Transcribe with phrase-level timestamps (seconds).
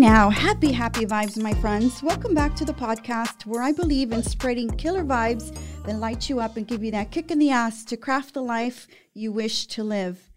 [0.00, 2.02] Now, happy, happy vibes, my friends.
[2.02, 6.40] Welcome back to the podcast where I believe in spreading killer vibes that light you
[6.40, 9.66] up and give you that kick in the ass to craft the life you wish
[9.66, 10.30] to live.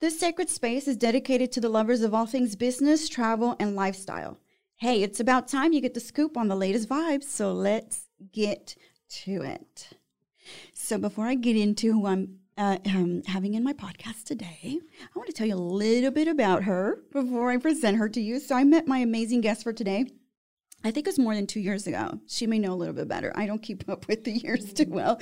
[0.00, 4.38] This sacred space is dedicated to the lovers of all things business, travel, and lifestyle.
[4.76, 8.76] Hey, it's about time you get the scoop on the latest vibes, so let's get
[9.24, 9.88] to it.
[10.74, 14.78] So, before I get into who I'm uh, um, having in my podcast today.
[15.00, 18.20] I want to tell you a little bit about her before I present her to
[18.20, 18.40] you.
[18.40, 20.06] So I met my amazing guest for today.
[20.84, 22.20] I think it was more than two years ago.
[22.28, 23.32] She may know a little bit better.
[23.34, 25.20] I don't keep up with the years too well.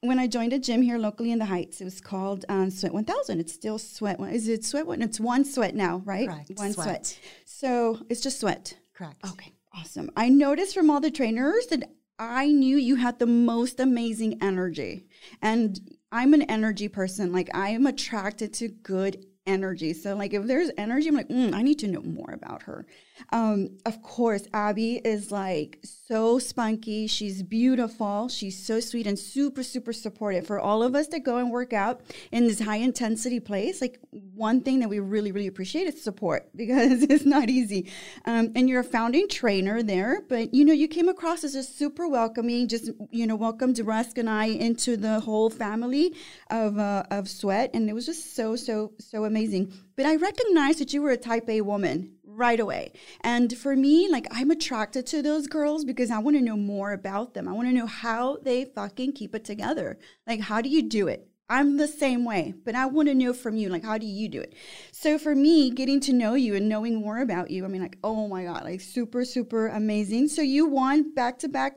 [0.00, 2.92] When I joined a gym here locally in the Heights, it was called um, Sweat
[2.92, 3.40] 1000.
[3.40, 4.18] It's still Sweat.
[4.18, 4.86] One, Is it Sweat?
[4.86, 5.02] One?
[5.02, 6.28] It's one Sweat now, right?
[6.28, 6.50] Correct.
[6.56, 7.06] One Sweat.
[7.06, 7.18] sweat.
[7.44, 8.76] So it's just Sweat.
[8.94, 9.24] Correct.
[9.28, 10.10] Okay, awesome.
[10.16, 15.06] I noticed from all the trainers that I knew you had the most amazing energy.
[15.40, 15.80] And
[16.12, 17.32] I'm an energy person.
[17.32, 19.94] Like I am attracted to good energy.
[19.94, 22.86] So like if there's energy, I'm like, mm, I need to know more about her.
[23.30, 27.06] Um, of course, Abby is like so spunky.
[27.06, 28.28] She's beautiful.
[28.28, 30.46] She's so sweet and super, super supportive.
[30.46, 33.98] For all of us that go and work out in this high intensity place, like
[34.10, 37.90] one thing that we really, really appreciate is support because it's not easy.
[38.24, 41.78] Um, and you're a founding trainer there, but you know, you came across as just
[41.78, 46.14] super welcoming, just, you know, welcomed Rusk and I into the whole family
[46.50, 47.70] of, uh, of sweat.
[47.74, 49.72] And it was just so, so, so amazing.
[49.96, 52.92] But I recognized that you were a type A woman right away.
[53.20, 56.92] And for me, like I'm attracted to those girls because I want to know more
[56.92, 57.48] about them.
[57.48, 59.98] I want to know how they fucking keep it together.
[60.26, 61.28] Like, how do you do it?
[61.48, 64.26] I'm the same way, but I want to know from you, like, how do you
[64.28, 64.54] do it?
[64.90, 67.98] So for me, getting to know you and knowing more about you, I mean, like,
[68.02, 70.28] oh my God, like super, super amazing.
[70.28, 71.76] So you won back to back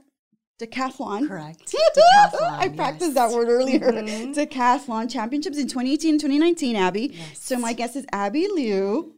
[0.60, 1.28] decathlon.
[1.28, 1.76] Correct.
[1.96, 2.76] Decathlon, I yes.
[2.76, 3.92] practiced that word earlier.
[3.92, 4.34] Mhm.
[4.34, 7.12] Decathlon championships in 2018 and 2019, Abby.
[7.14, 7.40] Yes.
[7.40, 9.15] So my guess is Abby Liu,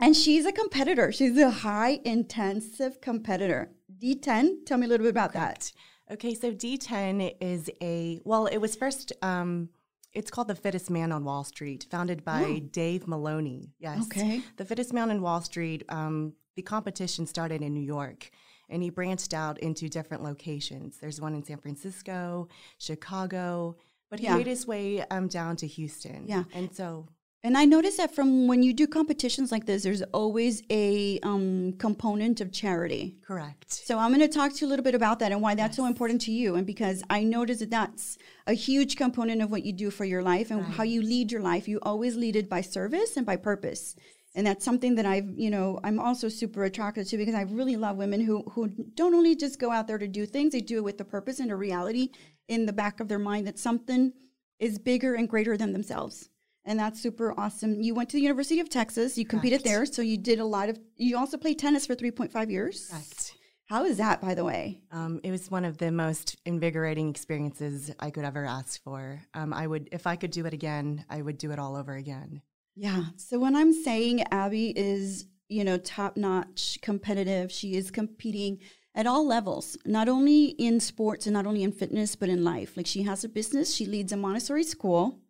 [0.00, 1.12] and she's a competitor.
[1.12, 3.70] She's a high intensive competitor.
[3.98, 5.72] D10, tell me a little bit about that.
[6.10, 9.68] Okay, so D10 is a well, it was first um
[10.12, 12.58] it's called the Fittest Man on Wall Street, founded by Oh.
[12.60, 13.72] Dave Maloney.
[13.78, 14.04] Yes.
[14.06, 14.42] Okay.
[14.58, 18.30] The Fittest Man on Wall Street, um, the competition started in New York
[18.68, 20.98] and he branched out into different locations.
[20.98, 22.48] There's one in San Francisco,
[22.78, 23.76] Chicago,
[24.10, 24.36] but he Yeah.
[24.36, 26.24] made his way um, down to Houston.
[26.26, 26.44] Yeah.
[26.52, 27.08] And so
[27.44, 31.72] And I noticed that from when you do competitions like this, there's always a um,
[31.72, 33.16] component of charity.
[33.26, 33.72] correct.
[33.72, 35.76] So I'm going to talk to you a little bit about that and why that's
[35.76, 36.54] so important to you.
[36.54, 38.16] And because I notice that that's
[38.46, 41.40] a huge component of what you do for your life and how you lead your
[41.40, 41.66] life.
[41.66, 43.96] You always lead it by service and by purpose.
[44.34, 47.76] And that's something that I've, you know, I'm also super attracted to because I really
[47.76, 50.78] love women who who don't only just go out there to do things, they do
[50.78, 52.10] it with the purpose and a reality
[52.48, 54.12] in the back of their mind that something
[54.58, 56.30] is bigger and greater than themselves.
[56.64, 57.82] And that's super awesome.
[57.82, 59.76] You went to the University of Texas, you competed Correct.
[59.76, 62.88] there, so you did a lot of you also played tennis for 3.5 years.
[62.88, 63.34] Correct.
[63.72, 64.82] How is that, by the way?
[64.90, 69.22] Um, it was one of the most invigorating experiences I could ever ask for.
[69.32, 71.94] Um, I would, if I could do it again, I would do it all over
[71.94, 72.42] again.
[72.76, 73.04] Yeah.
[73.16, 78.58] So when I'm saying Abby is, you know, top notch, competitive, she is competing
[78.94, 82.76] at all levels, not only in sports and not only in fitness, but in life.
[82.76, 85.21] Like she has a business, she leads a Montessori school,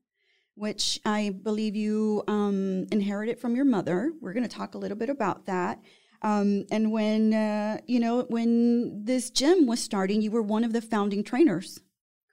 [0.54, 4.12] which I believe you um, inherited from your mother.
[4.20, 5.80] We're going to talk a little bit about that.
[6.22, 10.72] Um, and when, uh, you know, when this gym was starting, you were one of
[10.72, 11.80] the founding trainers.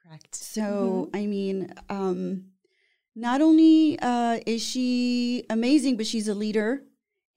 [0.04, 0.36] Correct.
[0.36, 2.46] So, I mean, um,
[3.16, 6.84] not only uh, is she amazing, but she's a leader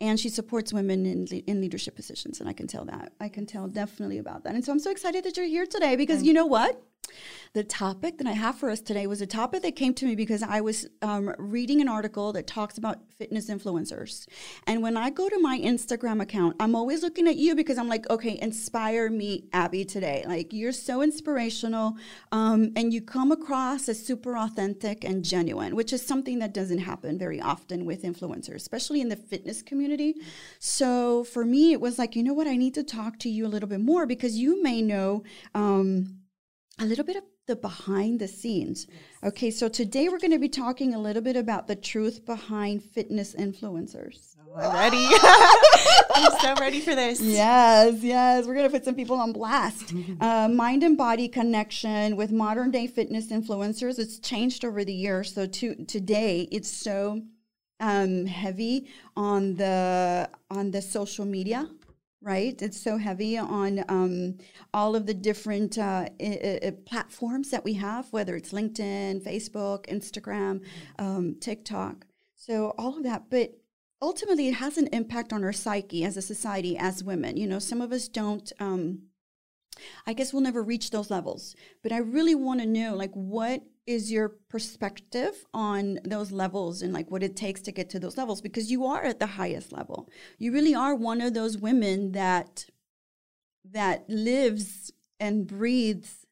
[0.01, 2.41] and she supports women in, le- in leadership positions.
[2.41, 3.13] And I can tell that.
[3.21, 4.55] I can tell definitely about that.
[4.55, 6.83] And so I'm so excited that you're here today because you know what?
[7.55, 10.15] The topic that I have for us today was a topic that came to me
[10.15, 14.27] because I was um, reading an article that talks about fitness influencers.
[14.67, 17.89] And when I go to my Instagram account, I'm always looking at you because I'm
[17.89, 20.25] like, okay, inspire me, Abby, today.
[20.27, 21.99] Like, you're so inspirational
[22.31, 26.79] um, and you come across as super authentic and genuine, which is something that doesn't
[26.79, 30.15] happen very often with influencers, especially in the fitness community.
[30.59, 32.47] So for me, it was like, you know what?
[32.47, 35.23] I need to talk to you a little bit more because you may know.
[35.55, 36.22] Um,
[36.79, 38.87] a little bit of the behind the scenes.
[39.23, 42.83] Okay, so today we're going to be talking a little bit about the truth behind
[42.83, 44.37] fitness influencers.
[44.57, 45.09] I'm ready.
[46.15, 47.21] I'm so ready for this.
[47.21, 49.95] Yes, yes, we're going to put some people on blast.
[50.21, 53.99] Uh, mind and body connection with modern day fitness influencers.
[53.99, 55.35] It's changed over the years.
[55.35, 57.23] So to, today, it's so
[57.81, 61.69] um, heavy on the on the social media
[62.23, 62.61] right?
[62.63, 64.39] It's so heavy on um,
[64.73, 69.87] all of the different uh, I- I- platforms that we have, whether it's LinkedIn, Facebook,
[69.87, 70.65] Instagram,
[70.99, 72.07] um, TikTok.
[72.37, 73.25] So all of that.
[73.31, 73.55] But
[74.01, 77.61] ultimately it has an impact on our psyche as a society as women you know
[77.61, 78.99] some of us don't um
[80.07, 81.55] i guess we'll never reach those levels.
[81.83, 86.93] But i really want to know like what is your perspective on those levels and
[86.93, 88.41] like what it takes to get to those levels?
[88.41, 90.09] Because you are at the highest level.
[90.39, 92.67] You really are one of those women that
[93.65, 96.27] that lives and breathes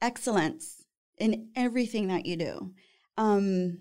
[0.00, 0.84] excellence
[1.18, 2.72] in everything that you do.
[3.16, 3.80] Um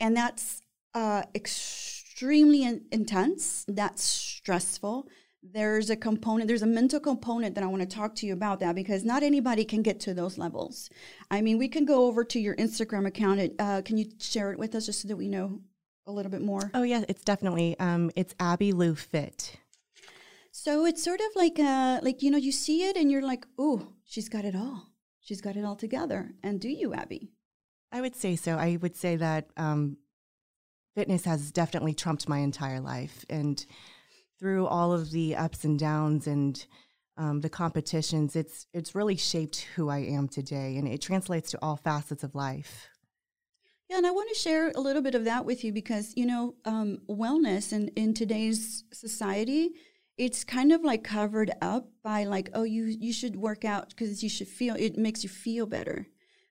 [0.00, 0.62] and that's
[0.94, 3.64] uh extremely in- intense.
[3.68, 5.08] That's stressful
[5.52, 8.60] there's a component there's a mental component that i want to talk to you about
[8.60, 10.90] that because not anybody can get to those levels.
[11.30, 14.58] I mean we can go over to your instagram account uh, can you share it
[14.58, 15.60] with us just so that we know
[16.06, 16.70] a little bit more?
[16.74, 19.56] Oh yeah, it's definitely um, it's Abby Lou Fit.
[20.50, 23.46] so it's sort of like uh like you know you see it and you're like
[23.58, 24.88] oh she's got it all.
[25.20, 26.32] She's got it all together.
[26.42, 27.32] And do you abby?
[27.92, 28.56] I would say so.
[28.56, 29.98] I would say that um,
[30.94, 33.64] fitness has definitely trumped my entire life, and
[34.38, 36.64] through all of the ups and downs and
[37.16, 41.58] um, the competitions, it's it's really shaped who I am today, and it translates to
[41.60, 42.88] all facets of life.
[43.90, 46.26] Yeah, and I want to share a little bit of that with you because you
[46.26, 49.70] know um, wellness in in today's society,
[50.16, 54.22] it's kind of like covered up by like oh you you should work out because
[54.22, 56.06] you should feel it makes you feel better.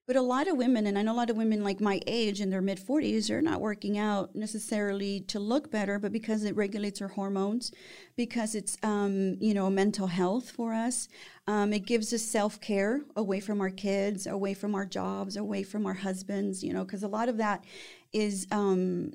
[0.08, 2.40] But a lot of women, and I know a lot of women like my age
[2.40, 6.56] in their mid 40s, they're not working out necessarily to look better, but because it
[6.56, 7.74] regulates our hormones,
[8.16, 11.10] because it's, um, you know, mental health for us.
[11.46, 15.64] Um, it gives us self care away from our kids, away from our jobs, away
[15.64, 17.66] from our husbands, you know, because a lot of that
[18.14, 18.48] is.
[18.52, 19.12] Um,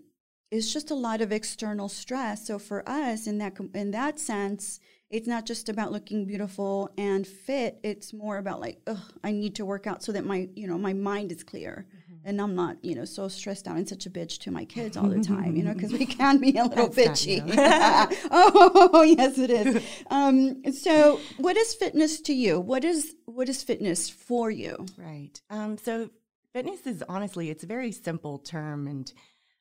[0.51, 2.47] is just a lot of external stress.
[2.47, 4.81] So for us, in that in that sense,
[5.13, 7.79] it's not just about looking beautiful and fit.
[7.83, 10.79] It's more about like, ugh, I need to work out so that my you know
[10.79, 11.87] my mind is clear,
[12.25, 14.97] and I'm not you know so stressed out and such a bitch to my kids
[14.97, 15.55] all the time.
[15.55, 17.45] You know, because we can be a little That's bitchy.
[18.31, 19.85] oh yes, it is.
[20.11, 22.59] Um, so, what is fitness to you?
[22.59, 24.87] What is what is fitness for you?
[24.97, 25.39] Right.
[25.51, 26.09] Um, so
[26.55, 29.13] fitness is honestly, it's a very simple term, and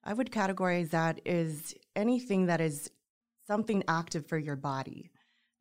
[0.01, 2.89] I would categorize that as anything that is
[3.45, 5.10] something active for your body.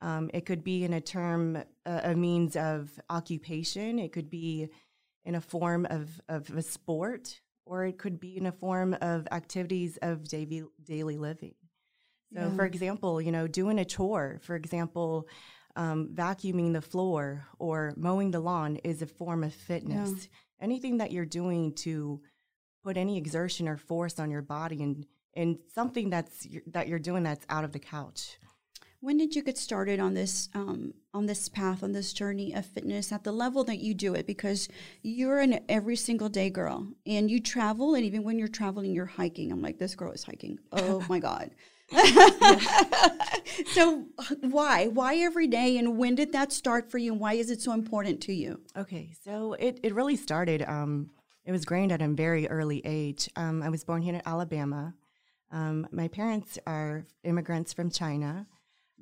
[0.02, 3.98] Um, it could be in a term, uh, a means of occupation.
[3.98, 4.68] It could be
[5.24, 9.28] in a form of, of a sport, or it could be in a form of
[9.30, 11.54] activities of daily, daily living.
[12.34, 12.54] So, Yeah.
[12.56, 15.28] for example, you know, doing a chore, for example,
[15.76, 20.28] um, vacuuming the floor or mowing the lawn is a form of fitness.
[20.60, 22.20] Anything that you're doing to
[22.82, 27.22] put any exertion or force on your body and and something that's that you're doing
[27.22, 28.36] that's out of the couch.
[29.00, 32.66] When did you get started on this um, on this path on this journey of
[32.66, 34.26] fitness at the level that you do it?
[34.26, 34.68] Because
[35.02, 39.06] you're an every single day girl, and you travel, and even when you're traveling, you're
[39.06, 39.50] hiking.
[39.50, 40.58] I'm like, this girl is hiking.
[40.72, 41.50] Oh my god.
[43.72, 44.04] so
[44.42, 47.60] why why every day and when did that start for you and why is it
[47.60, 50.62] so important to you Okay, so it, it really started.
[50.62, 51.10] Um,
[51.44, 53.28] it was grained at a very early age.
[53.34, 54.94] Um, I was born here in Alabama.
[55.50, 58.46] Um, my parents are immigrants from China,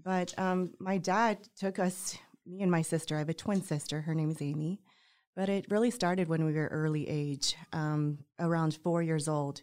[0.03, 3.17] but um, my dad took us, me and my sister.
[3.17, 4.01] I have a twin sister.
[4.03, 4.81] Her name is Amy.
[5.37, 9.63] But it really started when we were early age, um, around four years old.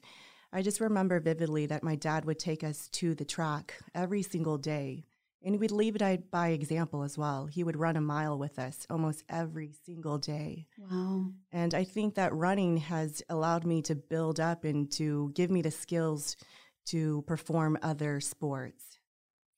[0.54, 4.58] I just remember vividly that my dad would take us to the track every single
[4.58, 5.06] day.
[5.44, 7.46] And we'd lead it by example as well.
[7.46, 10.66] He would run a mile with us almost every single day.
[10.80, 15.52] wow And I think that running has allowed me to build up and to give
[15.52, 16.38] me the skills
[16.86, 18.95] to perform other sports.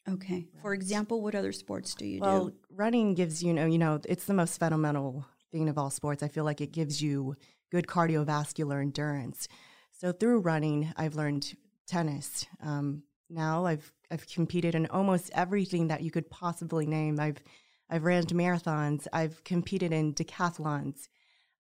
[0.10, 3.78] Okay for example what other sports do you Well, do running gives you know, you
[3.78, 6.24] know, it's the most fundamental thing of all sports.
[6.24, 7.36] I feel like it gives you
[7.72, 9.48] good cardiovascular endurance.
[9.92, 11.56] So through running, I've learned
[11.88, 12.46] tennis.
[12.62, 17.20] Um, now I've I've competed in almost everything that you could possibly name.
[17.20, 17.44] I've
[17.90, 19.08] I've ran marathons.
[19.12, 21.08] I've competed in decathlons.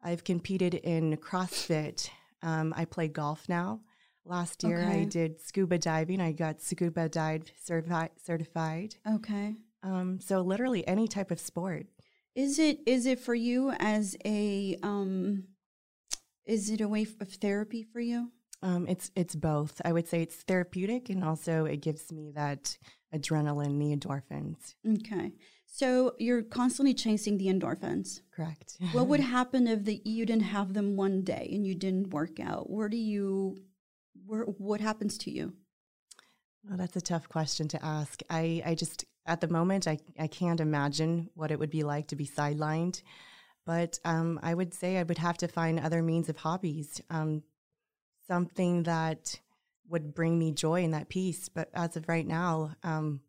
[0.03, 2.09] I've competed in CrossFit.
[2.43, 3.81] Um, I play golf now.
[4.27, 5.01] Last year, Okay.
[5.01, 6.19] I did scuba diving.
[6.22, 8.96] I got scuba dive certifi- certified.
[9.07, 11.88] okay Um, so literally any type of sport.
[12.36, 15.46] Is it is it for you as a um
[16.46, 18.31] is it a way of therapy for you?
[18.63, 19.81] Um, it's it's both.
[19.86, 22.77] I would say it's therapeutic, and also it gives me that
[23.13, 24.75] adrenaline, the endorphins.
[24.86, 25.34] Okay.
[25.67, 28.22] So you're constantly chasing the endorphins.
[28.36, 28.77] Correct.
[28.93, 32.39] What would happen if the, you didn't have them one day and you didn't work
[32.39, 32.69] out?
[32.69, 33.57] Where do you
[34.27, 35.53] where what happens to you?
[36.67, 38.22] Well, that's a tough question to ask.
[38.29, 42.07] I, I just at the moment I, I can't imagine what it would be like
[42.07, 43.01] to be sidelined.
[43.65, 47.01] But um, I would say I would have to find other means of hobbies.
[47.10, 47.43] Um,
[48.27, 49.39] something that
[49.89, 51.50] would bring me joy and that peace.
[51.50, 53.22] But as of right now, um,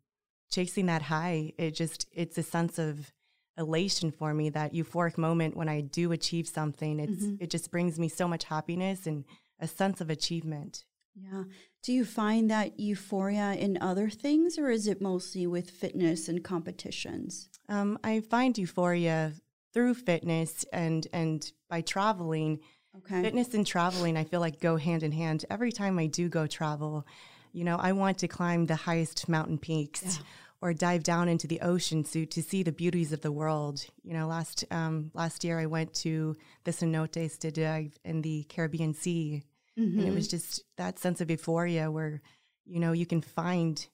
[0.51, 3.11] chasing that high, it just it's a sense of
[3.57, 4.49] elation for me.
[4.49, 7.37] That euphoric moment when I do achieve something, it's Mhm.
[7.41, 9.25] it just brings me so much happiness and
[9.59, 10.85] a sense of achievement.
[11.15, 11.43] Yeah.
[11.83, 16.43] Do you find that euphoria in other things, or is it mostly with fitness and
[16.43, 17.49] competitions?
[17.67, 19.33] Um, I find euphoria
[19.73, 22.59] through fitness and and by traveling.
[22.97, 23.21] Okay.
[23.21, 25.45] Fitness and traveling, I feel like go hand in hand.
[25.49, 27.05] Every time I do go travel,
[27.53, 30.23] you know, I want to climb the highest mountain peaks Yeah.
[30.61, 33.85] or dive down into the ocean to to see the beauties of the world.
[34.03, 38.43] You know, last um, last year I went to the cenotes to dive in the
[38.49, 39.43] Caribbean Sea,
[39.83, 42.21] and it was just that sense of euphoria where,
[42.65, 43.87] you know, you can find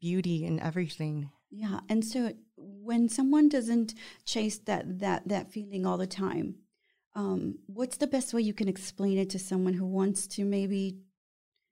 [0.00, 1.30] beauty in everything.
[1.50, 3.94] Yeah, and so when someone doesn't
[4.24, 6.56] chase that that that feeling all the time,
[7.14, 10.98] um, what's the best way you can explain it to someone who wants to maybe,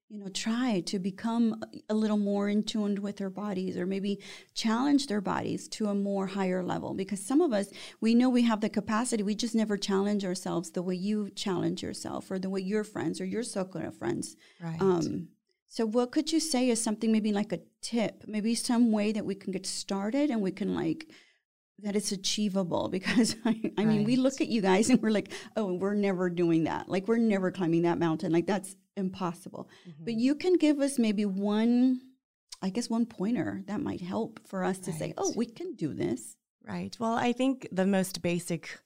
[0.09, 4.21] you know, try to become a little more in tune with their bodies, or maybe
[4.55, 6.95] challenge their bodies to a more higher level?
[6.95, 7.69] Because some of us,
[8.01, 11.83] we know we have the capacity, we just never challenge ourselves the way you challenge
[11.83, 14.81] yourself, or the way your friends or your circle of friends Right.
[14.81, 15.29] um,
[15.69, 19.27] so, what could you say is something maybe like a tip, maybe some way that
[19.27, 21.07] we can get started and we can like
[21.81, 22.89] that it's achievable?
[22.93, 26.31] Because I, I mean, we look at you guys and we're like, oh, we're never
[26.31, 26.89] doing that.
[26.89, 28.33] Like, we're never climbing that mountain.
[28.33, 29.69] Like, that's impossible.
[30.01, 32.01] But you can give us maybe one,
[32.61, 35.95] I guess, one pointer that might help for us to say, oh, we can do
[35.95, 36.37] this.
[36.67, 36.95] Right.
[37.01, 38.79] Well, I think the most basic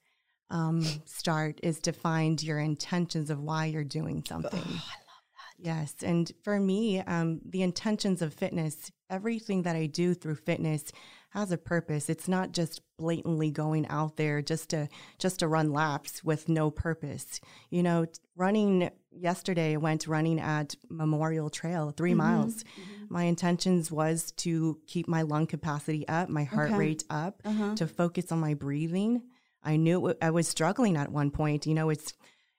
[0.50, 4.62] um, start is to find your intentions of why you're doing something.
[4.64, 5.56] Oh, I love that.
[5.58, 5.94] Yes.
[6.02, 10.92] And for me, um, the intentions of fitness, everything that I do through fitness
[11.30, 12.10] has a purpose.
[12.10, 16.70] It's not just blatantly going out there just to just to run laps with no
[16.70, 17.40] purpose.
[17.70, 18.06] You know,
[18.36, 22.64] running yesterday I went running at Memorial Trail, 3 Mhm, miles.
[23.08, 26.78] My intentions was to keep my lung capacity up, my heart Okay.
[26.78, 27.74] rate up, Uh-huh.
[27.74, 29.22] to focus on my breathing.
[29.64, 31.66] I knew I was struggling at one point.
[31.66, 32.14] You know, it's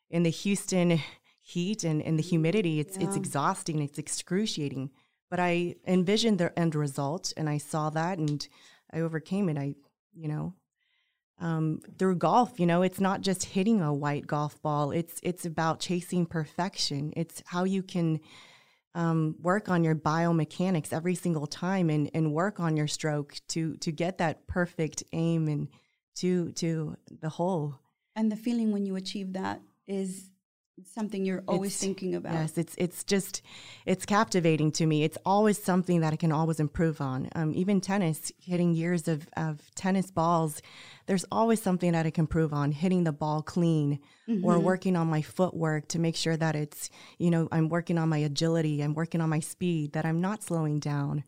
[0.10, 1.00] in the Houston
[1.42, 4.92] heat and, and the humidity, it's it's exhausting, it's excruciating.
[5.30, 8.48] But I envisioned the end result and I saw that and
[8.94, 9.58] I overcame it.
[9.58, 9.74] I,
[10.16, 10.54] you know,
[11.40, 14.92] um, through golf, you know, it's not just hitting a white golf ball.
[14.92, 17.14] It's it's about chasing perfection.
[17.16, 18.20] It's how you can
[18.96, 23.76] um, work on your biomechanics every single time and, and work on your stroke to
[23.78, 25.68] to get that perfect aim and
[26.16, 27.80] to to the hole.
[28.16, 30.30] And the feeling when you achieve that is
[30.94, 32.34] something you're always It's- thinking about.
[32.34, 33.42] Yes, it's it's just
[33.86, 35.04] it's captivating to me.
[35.04, 37.30] It's always something that I can always improve on.
[37.36, 40.62] Um, even tennis, hitting years of, of tennis balls,
[41.06, 42.72] there's always something that I can improve on.
[42.72, 44.64] Hitting the ball clean, or Mhm.
[44.64, 46.90] working on my footwork to make sure that it's
[47.20, 48.82] you know I'm working on my agility.
[48.82, 49.94] I'm working on my speed.
[49.94, 51.24] That I'm not slowing down.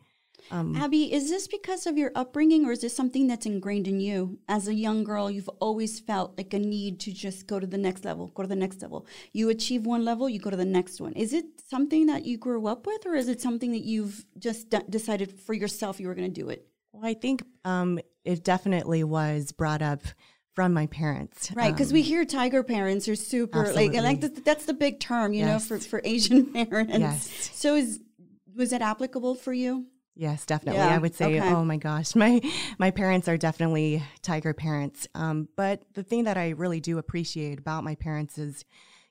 [0.52, 4.00] Um, Abby, is this because of your upbringing or is this something that's ingrained in
[4.00, 4.38] you?
[4.48, 7.78] As a young girl, you've always felt like a need to just go to the
[7.78, 9.08] next level, go to the next level.
[9.34, 11.14] You achieve one level, you go to the next one.
[11.14, 14.70] Is it something that you grew up with or is it something that you've just
[14.70, 16.68] d- decided for yourself you were going to do it?
[16.96, 20.02] well, I think um, it definitely was brought up
[20.54, 21.52] from my parents.
[21.52, 25.34] Right, because Um, we hear tiger parents are super like like that's, the big term,
[25.34, 26.98] you know, for, for Asian parents.
[26.98, 27.50] Yes.
[27.54, 28.00] So is
[28.56, 29.88] was that applicable for you?
[30.16, 30.80] Yes, definitely.
[30.80, 31.50] Yeah, I would say, okay.
[31.54, 32.42] oh my gosh, my
[32.80, 35.08] my parents are definitely tiger parents.
[35.14, 38.64] Um, but the thing that I really do appreciate about my parents is,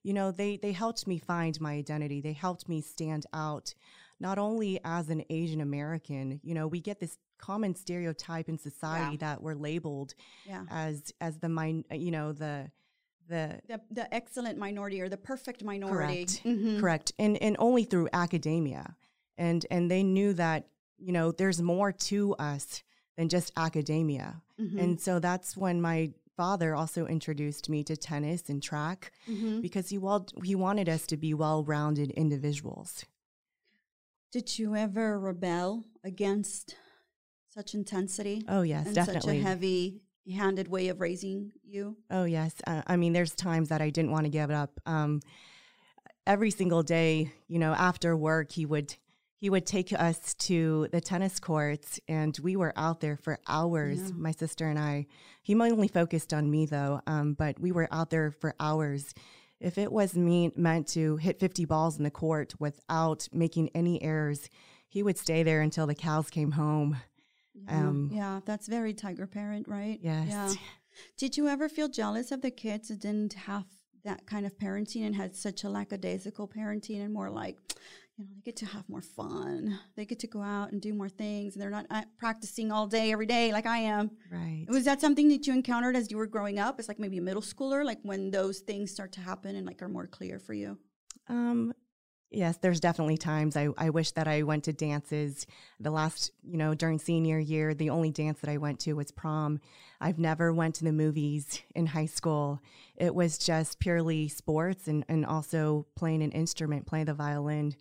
[0.02, 2.20] you know, they they helped me find my identity.
[2.20, 3.74] They helped me stand out,
[4.18, 6.40] not only as an Asian American.
[6.42, 10.14] You know, we get this common stereotype in society that we're labeled
[10.46, 10.64] Yeah.
[10.70, 12.70] as as the min, you know, the
[13.28, 16.24] the The, the excellent minority or the perfect minority.
[16.24, 16.42] Correct.
[16.44, 16.80] Mhm.
[16.80, 18.96] correct and and only through academia
[19.36, 22.82] and and they knew that you know there's more to us
[23.16, 24.80] than just academia Mhm.
[24.80, 29.62] and so that's when my father also introduced me to tennis and track Mhm.
[29.62, 33.04] because he well he wanted us to be well-rounded individuals
[34.32, 36.76] Did you ever rebel against
[37.50, 41.96] such intensity oh yes and definitely such a heavy-handed way of raising you?
[42.10, 44.80] Oh yes, uh, I mean, there's times that I didn't want to give it up.
[44.86, 45.20] Um,
[46.26, 48.96] every single day, you know, after work, he would
[49.44, 54.00] he would take us to the tennis courts, and we were out there for hours.
[54.00, 54.16] Yeah.
[54.16, 55.04] My sister and I.
[55.42, 59.12] He mainly focused on me though, um, but we were out there for hours.
[59.60, 64.02] If it was me meant to hit 50 balls in the court without making any
[64.02, 64.48] errors,
[64.88, 66.96] he would stay there until the cows came home.
[67.52, 69.98] Yeah, Um, yeah, that's very tiger parent, right?
[70.00, 70.28] Yes.
[70.30, 70.54] Yeah.
[71.18, 73.66] Did you ever feel jealous of the kids that didn't have
[74.04, 77.58] that kind of parenting and had such a lackadaisical parenting and more like,
[78.16, 79.78] you know, they get to have more fun.
[79.96, 82.86] They get to go out and do more things, and they're not uh, practicing all
[82.86, 84.10] day every day like I am.
[84.30, 84.66] Right.
[84.68, 86.78] Was that something that you encountered as you were growing up?
[86.78, 89.82] It's like maybe a middle schooler, like when those things start to happen and like
[89.82, 90.78] are more clear for you.
[91.28, 91.74] Um,
[92.30, 95.46] yes, there's definitely times I, I wish that I went to dances.
[95.80, 99.10] The last, you know, during senior year, the only dance that I went to was
[99.10, 99.60] prom.
[100.00, 102.60] I've never went to the movies in high school.
[102.96, 107.74] It was just purely sports and, and also playing an instrument, playing the violin.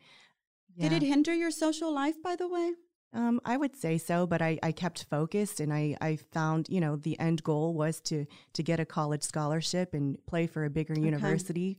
[0.76, 0.90] Yeah.
[0.90, 2.74] Did it hinder your social life, by the way?
[3.14, 6.82] Um, I would say so, but I, I kept focused and I, I found, you
[6.82, 10.70] know, the end goal was to to get a college scholarship and play for a
[10.70, 11.04] bigger okay.
[11.04, 11.78] university.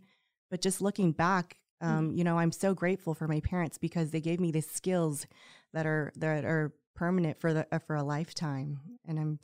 [0.49, 1.89] But just looking back, mm.
[1.89, 2.19] um, mm-hmm.
[2.19, 5.27] you know, I'm so grateful for my parents because they gave me the skills
[5.73, 8.79] that are that are permanent for the uh, for a lifetime.
[9.09, 9.41] And I'm,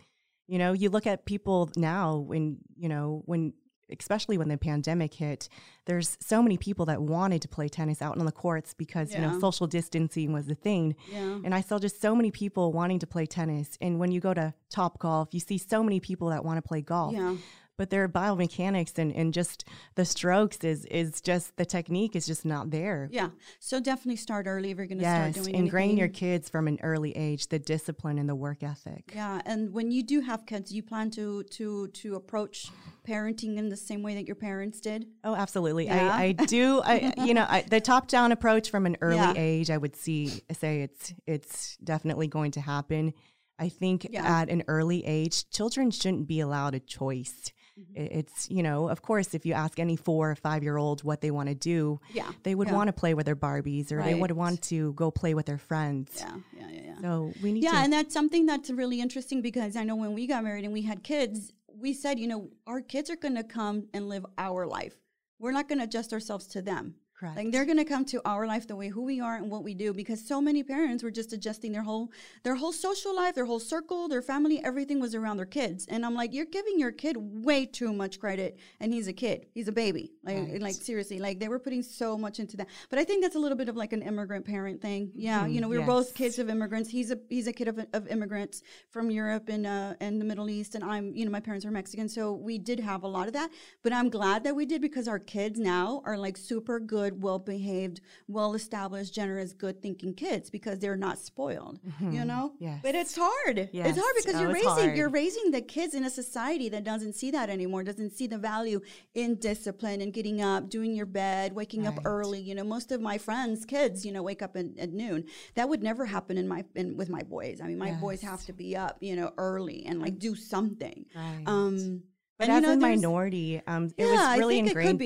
[0.46, 3.52] you know, you look at people now when you know when
[3.98, 5.48] especially when the pandemic hit,
[5.86, 9.20] there's so many people that wanted to play tennis out on the courts because, yeah.
[9.20, 10.94] you know, social distancing was the thing.
[11.10, 11.38] Yeah.
[11.44, 13.76] And I saw just so many people wanting to play tennis.
[13.80, 16.62] And when you go to Top Golf, you see so many people that want to
[16.62, 17.14] play golf.
[17.14, 17.36] Yeah
[17.80, 22.44] but their biomechanics and, and just the strokes is is just the technique is just
[22.44, 23.08] not there.
[23.10, 23.30] Yeah.
[23.58, 25.58] So definitely start early if you're going to yes, start doing it.
[25.58, 25.98] ingrain anything.
[25.98, 29.12] your kids from an early age the discipline and the work ethic.
[29.14, 32.70] Yeah, and when you do have kids, you plan to to to approach
[33.08, 35.06] parenting in the same way that your parents did.
[35.24, 35.86] Oh, absolutely.
[35.86, 36.14] Yeah.
[36.14, 36.82] I, I do.
[36.84, 39.32] I you know I, the top down approach from an early yeah.
[39.34, 43.14] age, I would see say it's it's definitely going to happen.
[43.58, 44.40] I think yeah.
[44.40, 47.52] at an early age, children shouldn't be allowed a choice.
[47.80, 48.18] Mm-hmm.
[48.18, 51.20] It's, you know, of course, if you ask any four or five year old what
[51.20, 52.30] they want to do, yeah.
[52.42, 52.74] they would yeah.
[52.74, 54.06] want to play with their Barbies or right.
[54.06, 56.12] they would want to go play with their friends.
[56.16, 56.80] Yeah, yeah, yeah.
[56.84, 57.00] yeah.
[57.00, 57.78] So we need to yeah, to.
[57.78, 60.82] and that's something that's really interesting because I know when we got married and we
[60.82, 64.66] had kids, we said, you know, our kids are going to come and live our
[64.66, 64.96] life.
[65.38, 66.96] We're not going to adjust ourselves to them.
[67.20, 67.36] Correct.
[67.36, 69.62] Like they're going to come to our life the way who we are and what
[69.62, 72.10] we do because so many parents were just adjusting their whole
[72.44, 75.86] their whole social life, their whole circle, their family, everything was around their kids.
[75.90, 79.46] And I'm like, you're giving your kid way too much credit and he's a kid.
[79.52, 80.12] He's a baby.
[80.24, 80.62] Like right.
[80.62, 82.68] like seriously, like they were putting so much into that.
[82.88, 85.10] But I think that's a little bit of like an immigrant parent thing.
[85.14, 85.86] Yeah, mm, you know, we yes.
[85.86, 86.88] both kids of immigrants.
[86.88, 90.48] He's a he's a kid of, of immigrants from Europe and uh and the Middle
[90.48, 93.26] East and I'm, you know, my parents are Mexican, so we did have a lot
[93.26, 93.50] of that.
[93.82, 97.38] But I'm glad that we did because our kids now are like super good, well
[97.38, 101.80] behaved well established, generous, good thinking kids because they're not spoiled.
[101.86, 102.12] Mm-hmm.
[102.12, 102.52] You know?
[102.58, 102.80] Yes.
[102.82, 103.68] But it's hard.
[103.72, 103.88] Yes.
[103.88, 104.96] It's hard because oh, you're raising hard.
[104.96, 108.38] you're raising the kids in a society that doesn't see that anymore, doesn't see the
[108.38, 108.80] value
[109.14, 111.96] in discipline and getting up, doing your bed, waking right.
[111.96, 112.40] up early.
[112.40, 115.24] You know, most of my friends' kids, you know, wake up in, at noon.
[115.54, 117.60] That would never happen in my in, with my boys.
[117.60, 118.00] I mean, my yes.
[118.00, 121.06] boys have to be up, you know, early and like do something.
[121.14, 121.44] Right.
[121.46, 122.02] Um
[122.40, 124.98] but and, as know, a minority, um, it yeah, was really ingrained,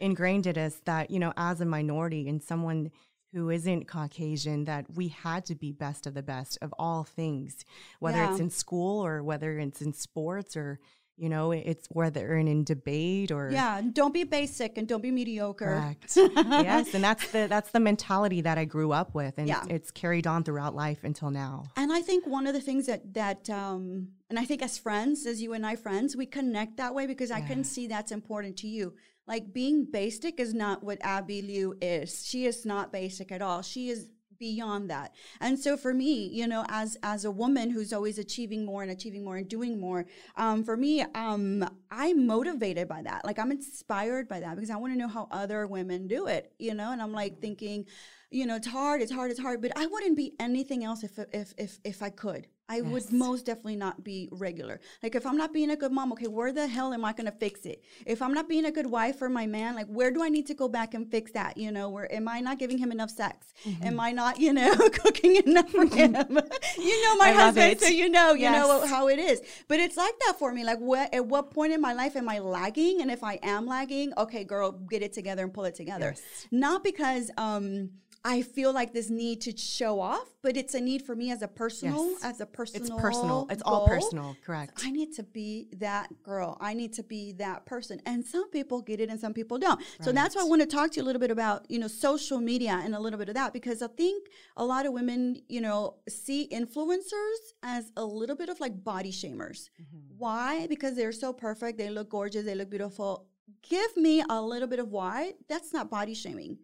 [0.00, 2.90] ingrained in us that, you know, as a minority and someone
[3.32, 7.64] who isn't Caucasian, that we had to be best of the best of all things,
[8.00, 8.30] whether yeah.
[8.30, 10.78] it's in school or whether it's in sports or
[11.18, 15.10] you know, it's whether in, in debate or yeah, don't be basic and don't be
[15.10, 15.64] mediocre.
[15.64, 16.12] Correct.
[16.16, 19.64] yes, and that's the that's the mentality that I grew up with, and yeah.
[19.68, 21.64] it's carried on throughout life until now.
[21.76, 25.24] And I think one of the things that that um, and I think as friends,
[25.24, 27.36] as you and I friends, we connect that way because yeah.
[27.36, 28.94] I can see that's important to you.
[29.26, 32.26] Like being basic is not what Abby Liu is.
[32.26, 33.62] She is not basic at all.
[33.62, 34.08] She is
[34.38, 38.64] beyond that and so for me you know as as a woman who's always achieving
[38.64, 40.04] more and achieving more and doing more
[40.36, 44.76] um, for me um, i'm motivated by that like i'm inspired by that because i
[44.76, 47.86] want to know how other women do it you know and i'm like thinking
[48.30, 51.18] you know it's hard it's hard it's hard but i wouldn't be anything else if
[51.32, 52.84] if if, if i could I yes.
[52.84, 54.80] would most definitely not be regular.
[55.02, 57.32] Like if I'm not being a good mom, okay, where the hell am I gonna
[57.32, 57.82] fix it?
[58.04, 60.46] If I'm not being a good wife for my man, like where do I need
[60.46, 61.56] to go back and fix that?
[61.56, 63.52] You know, where am I not giving him enough sex?
[63.64, 63.86] Mm-hmm.
[63.86, 66.14] Am I not, you know, cooking enough for him?
[66.78, 68.40] you know my I husband, so you know, yes.
[68.40, 69.40] you know how it is.
[69.68, 70.64] But it's like that for me.
[70.64, 73.00] Like what at what point in my life am I lagging?
[73.00, 76.14] And if I am lagging, okay, girl, get it together and pull it together.
[76.16, 76.46] Yes.
[76.50, 77.90] Not because um
[78.28, 81.42] I feel like this need to show off, but it's a need for me as
[81.42, 82.24] a personal, yes.
[82.24, 82.82] as a personal.
[82.82, 83.46] It's personal.
[83.50, 83.74] It's goal.
[83.74, 84.36] all personal.
[84.44, 84.82] Correct.
[84.84, 86.56] I need to be that girl.
[86.60, 88.02] I need to be that person.
[88.04, 89.78] And some people get it, and some people don't.
[89.78, 89.86] Right.
[90.02, 91.86] So that's why I want to talk to you a little bit about you know
[91.86, 95.40] social media and a little bit of that because I think a lot of women
[95.48, 99.70] you know see influencers as a little bit of like body shamers.
[99.80, 100.18] Mm-hmm.
[100.18, 100.66] Why?
[100.66, 101.78] Because they're so perfect.
[101.78, 102.44] They look gorgeous.
[102.44, 103.28] They look beautiful.
[103.62, 105.34] Give me a little bit of why.
[105.48, 106.58] That's not body shaming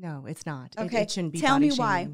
[0.00, 0.74] no, it's not.
[0.78, 1.40] Okay, it, it shouldn't be.
[1.40, 2.08] Tell me why.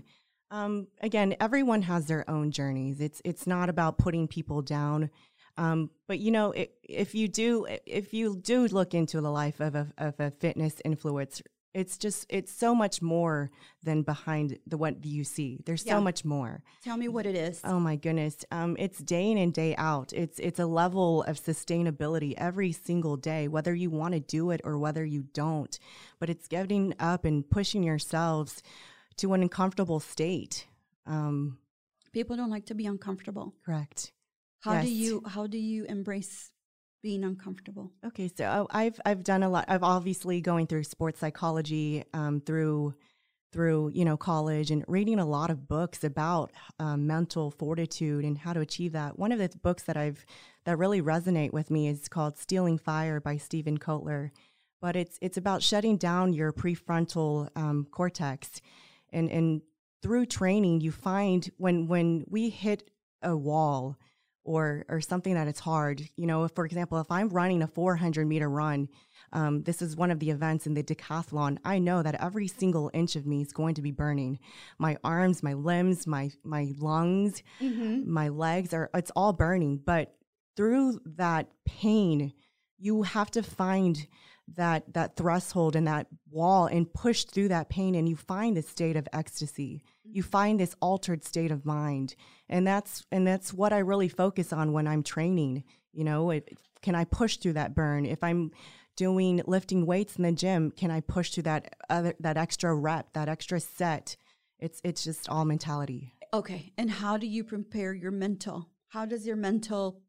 [0.51, 3.01] Um, again, everyone has their own journeys.
[3.01, 5.11] It's it's not about putting people down.
[5.57, 9.61] Um, but you know, it, if you do if you do look into the life
[9.61, 11.42] of a, of a fitness influencer
[11.81, 13.51] It's just it's so much more
[13.83, 15.51] than behind the what you see.
[15.67, 15.95] There's Yeah.
[15.97, 16.62] so much more.
[16.83, 17.61] Tell me what it is.
[17.65, 18.37] Oh my goodness.
[18.51, 20.12] Um, it's day in and day out.
[20.23, 24.61] It's it's a level of sustainability every single day, whether you want to do it
[24.65, 25.79] or whether you don't.
[26.19, 28.62] But it's getting up and pushing yourselves
[29.19, 30.67] to an uncomfortable state.
[31.07, 31.59] Um,
[32.12, 33.55] People don't like to be uncomfortable.
[33.67, 34.12] correct.
[34.61, 36.51] How do you how do you embrace
[37.07, 37.92] being uncomfortable?
[38.05, 39.66] Okay, so I've I've done a lot.
[39.69, 42.95] I've obviously going through sports psychology um, through
[43.53, 48.37] through you know college and reading a lot of books about um, mental fortitude and
[48.37, 49.21] how to achieve that.
[49.21, 50.27] One of the books that I've
[50.64, 54.33] that really resonate with me is called "Stealing Fire" by Steven Kotler,
[54.83, 58.61] but it's it's about shutting down your prefrontal um, cortex,
[59.12, 59.62] and and
[60.03, 62.90] through training you find when when we hit
[63.23, 63.97] a wall
[64.46, 66.09] or or something that it's hard.
[66.16, 68.88] You know, if, for example, if I'm running a 400 meter run,
[69.32, 71.59] um, this is one of the events in the decathlon.
[71.64, 74.38] I know that every single inch of me is going to be burning.
[74.78, 77.42] My arms, my limbs, my my lungs,
[78.06, 79.78] my legs are it's all burning.
[79.85, 80.14] But
[80.56, 82.32] through that pain,
[82.78, 84.06] you have to find
[84.54, 88.68] that that threshold and that wall and push through that pain and you find this
[88.68, 90.31] state of ecstasy you mm-hmm.
[90.31, 92.14] find this altered state of mind
[92.49, 96.45] and that's and that's what i really focus on when i'm training you know if,
[96.83, 98.51] can i push through that burn if i'm
[98.97, 103.12] doing lifting weights in the gym can i push through that other that extra rep
[103.12, 104.16] that extra set
[104.59, 106.73] it's it's just all mentality Okay.
[106.77, 108.69] And how do you prepare your mental?
[108.88, 110.03] How does your mental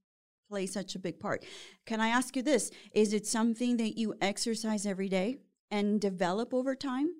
[0.50, 1.46] play such a big part?
[1.86, 2.72] Can I ask you this?
[2.92, 5.38] Is it something that you exercise every day
[5.72, 7.12] and develop over time?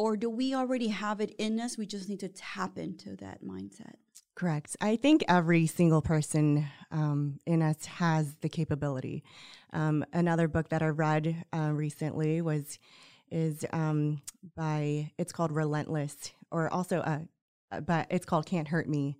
[0.00, 1.76] Or do we already have it in us?
[1.76, 3.96] We just need to tap into that mindset.
[4.34, 4.74] Correct.
[4.80, 9.22] I think every single person um, in us has the capability.
[9.74, 12.78] Um, another book that I read uh, recently was
[13.30, 14.22] is um,
[14.56, 17.18] by it's called Relentless, or also uh,
[17.70, 19.18] uh, but it's called Can't Hurt Me.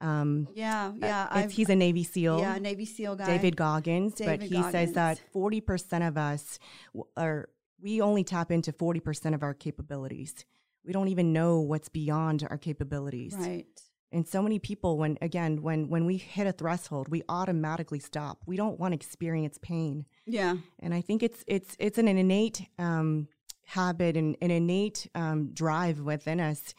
[0.00, 1.28] Um, Yeah, yeah.
[1.30, 2.40] uh, it's, he's a Navy SEAL.
[2.40, 3.26] yeah, Navy SEAL guy.
[3.26, 6.58] David Goggins, but David he says that 40% of us
[6.92, 7.48] w- are,
[7.82, 10.44] we only tap into 40% of our capabilities.
[10.84, 13.34] We don't even know what's beyond our capabilities.
[13.38, 13.66] Right.
[14.10, 18.42] And so many people, when again, when when we hit a threshold, we automatically stop.
[18.46, 20.56] We don't want to experience pain, Yeah.
[20.80, 23.28] and I think it's it's it's an innate um,
[23.64, 26.74] habit and an innate um, drive within us.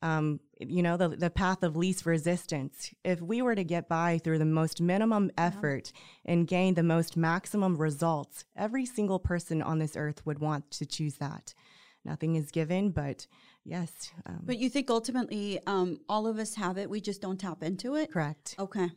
[0.00, 2.90] Um, you know, the the path of least resistance.
[3.04, 5.92] If we were to get by through the most minimum effort
[6.24, 10.86] and gain the most maximum results, every single person on this earth would want to
[10.86, 11.54] choose that.
[12.04, 13.26] Nothing is given, but
[13.64, 17.38] yes, um, But you think ultimately um, all of us have it, we just don't
[17.38, 18.10] tap into it?
[18.12, 18.54] correct.
[18.58, 18.90] Okay.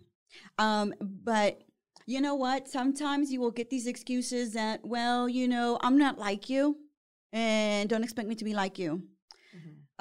[0.60, 1.64] Um, but
[2.06, 2.68] you know what?
[2.68, 6.78] Sometimes you will get these excuses that, well, you know, I'm not like you
[7.34, 9.04] and don't expect me to be like you.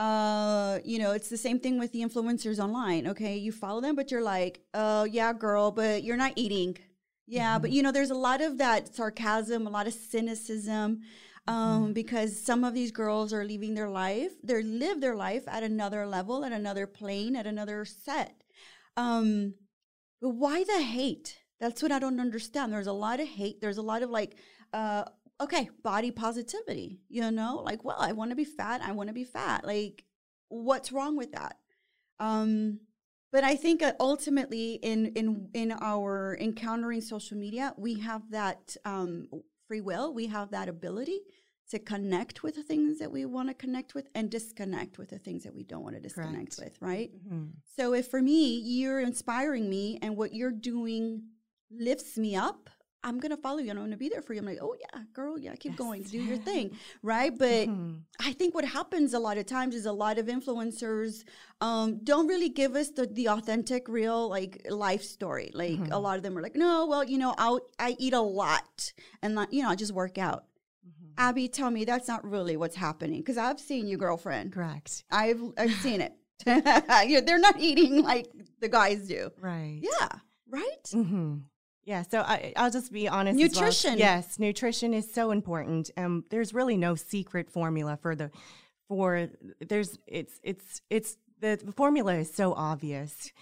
[0.05, 3.07] Uh, you know, it's the same thing with the influencers online.
[3.07, 3.37] Okay.
[3.37, 6.79] You follow them, but you're like, oh, yeah, girl, but you're not eating.
[7.27, 7.59] Yeah.
[7.59, 11.03] But, you know, there's a lot of that sarcasm, a lot of cynicism.
[11.49, 15.65] Um, because some of these girls are leaving their life, they live their life at
[15.65, 18.45] another level, at another plane, at another set.
[18.97, 19.55] Um,
[20.21, 21.39] but why the hate?
[21.59, 22.73] That's what I don't understand.
[22.73, 23.61] There's a lot of hate.
[23.61, 24.37] There's a lot of like,
[24.73, 25.05] uh,
[25.41, 28.83] okay, body positivity, you know, like, well, I want to be fat.
[28.83, 29.65] I want to be fat.
[29.65, 30.05] Like,
[30.49, 31.57] what's wrong with that?
[32.19, 32.81] Um,
[33.33, 38.77] but I think uh, ultimately, in in in our encountering social media, we have that
[38.85, 39.29] um,
[39.69, 40.13] free will.
[40.13, 41.21] We have that ability
[41.71, 45.19] to connect with the things that we want to connect with, and disconnect with the
[45.19, 46.59] things that we don't want to disconnect Correct.
[46.59, 46.83] with.
[46.83, 47.11] Right.
[47.29, 47.53] Mhm.
[47.77, 51.23] So if for me, you're inspiring me and what you're doing
[51.71, 52.69] lifts me up,
[53.03, 54.41] I'm gonna follow you and I'm gonna be there for you.
[54.41, 55.79] I'm like, oh yeah, girl, yeah, keep Yes.
[55.79, 56.77] going, do your thing.
[57.03, 57.33] Right.
[57.37, 58.03] But Mhm.
[58.21, 61.25] I think what happens a lot of times is a lot of influencers
[61.61, 65.51] um, don't really give us the, the authentic, real like life story.
[65.55, 68.21] Like a lot of them are like, no, well, you know, I'll, I eat a
[68.21, 70.45] lot and like, you know, I just work out.
[70.87, 71.13] Mhm.
[71.19, 74.53] Abby, tell me that's not really what's happening because I've seen you, girlfriend.
[74.53, 75.05] Correct.
[75.11, 76.13] I've I've seen it.
[76.47, 78.27] Yeah, They're not eating like
[78.61, 79.31] the guys do.
[79.39, 79.81] Right.
[79.83, 80.09] Yeah,
[80.49, 80.89] right.
[80.91, 81.37] hmm
[81.85, 82.03] Yeah.
[82.03, 83.41] So I, I'll just be honest.
[83.41, 83.63] as well.
[83.63, 83.99] Nutrition.
[83.99, 85.91] Yes, nutrition is so important.
[85.97, 88.31] Um, there's really no secret formula for the,
[88.89, 89.29] for
[89.61, 93.33] there's it's it's it's the formula is so obvious.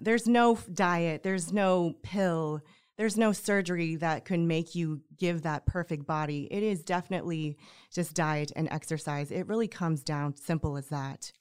[0.00, 1.22] There's no diet.
[1.22, 2.62] There's no pill.
[2.96, 6.48] There's no surgery that can make you give that perfect body.
[6.50, 7.56] It is definitely
[7.92, 9.30] just diet and exercise.
[9.30, 11.32] It really comes down simple as that.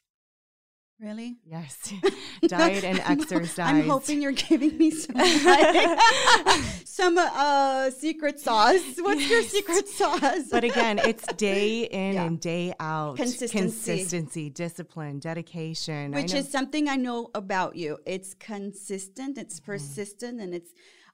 [0.99, 1.37] Really?
[1.45, 1.93] Yes,
[2.47, 3.59] diet and exercise.
[3.59, 5.15] I'm hoping you're giving me some
[6.85, 8.81] some uh, secret sauce.
[8.97, 10.47] What's your secret sauce?
[10.49, 12.25] but again, it's day in Yeah.
[12.25, 13.17] and day out.
[13.17, 13.59] Consistency.
[13.59, 16.13] consistency, discipline, dedication.
[16.13, 17.99] Which is something I know about you.
[18.05, 19.71] It's consistent, it's Mm-hmm.
[19.71, 20.71] persistent, and it's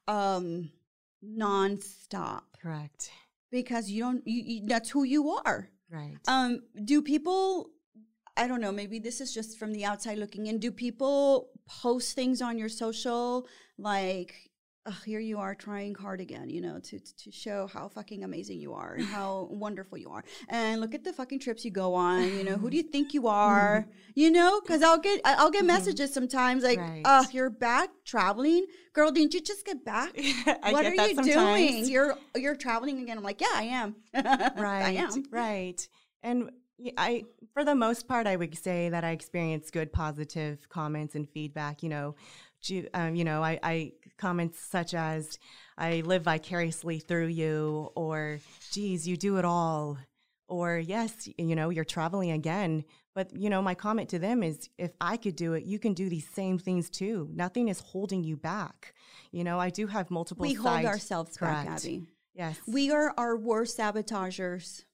[0.08, 0.72] um
[1.26, 3.12] nonstop correct.
[3.52, 4.26] because you don't.
[4.26, 5.70] You, you, that's who you are.
[5.90, 6.18] Right.
[6.28, 7.70] Um, do people?
[8.36, 8.72] I don't know.
[8.72, 10.58] Maybe this is just from the outside looking in.
[10.60, 14.34] Do people post things on your social like?
[14.86, 18.60] "Ugh, here you are trying hard again, you know, to to show how fucking amazing
[18.60, 20.24] you are and how wonderful you are.
[20.50, 22.24] And look at the fucking trips you go on.
[22.38, 23.88] You know, who do you think you are?
[24.16, 27.02] You know, because I'll get I'll get messages sometimes like, Right.
[27.06, 29.10] "Uh, you're back traveling, girl.
[29.12, 30.12] Didn't you just get back?
[30.64, 31.34] I what are you sometimes.
[31.34, 31.86] doing?
[31.90, 33.96] You're you're traveling again." I'm like, "Yeah, I am.
[34.14, 35.88] right I am." right
[36.24, 36.50] and
[36.98, 41.30] i for the most part i would say that i experience good positive comments and
[41.30, 42.16] feedback you know
[42.94, 45.38] um, you know I, I comments such as
[45.78, 48.40] i live vicariously through you or
[48.72, 49.98] geez you do it all
[50.48, 52.84] or yes you know you're traveling again
[53.16, 55.94] but you know my comment to them is if i could do it you can
[55.94, 58.94] do these same things too nothing is holding you back
[59.32, 62.04] you know i do have multiple we hold sides- ourselves back, Abby.
[62.34, 64.86] yes We are our worst sabotagers.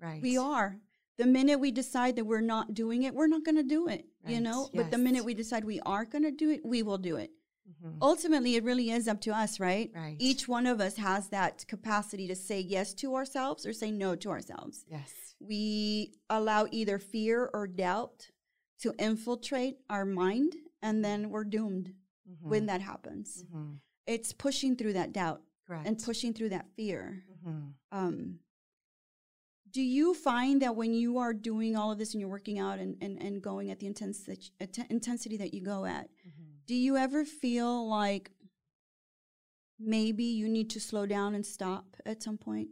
[0.00, 0.76] right We are.
[1.20, 4.02] The minute we decide that we're not doing it, we're not going to do it.
[4.26, 4.68] You Right, know.
[4.74, 7.30] But the minute we decide we are going to do it, we will do it.
[7.70, 7.98] Mhm.
[8.00, 9.90] Ultimately, it really is up to us, right?
[9.94, 10.16] Right.
[10.18, 14.16] Each one of us has that capacity to say yes to ourselves or say no
[14.16, 14.84] to ourselves.
[14.90, 18.30] yes We allow either fear or doubt
[18.82, 21.94] to infiltrate our mind, and then we're doomed
[22.42, 23.44] when that happens.
[23.44, 23.80] Mhm.
[24.06, 25.86] It's pushing through that doubt Correct.
[25.86, 27.24] and pushing through that fear.
[27.46, 27.74] Mhm.
[27.92, 28.40] um,
[29.72, 32.78] do you find that when you are doing all of this and you're working out
[32.78, 36.08] and, and, and going at the intense, att- intensity that you go at,
[36.66, 38.30] do you ever feel like
[39.78, 42.68] maybe you need to slow down and stop at some point?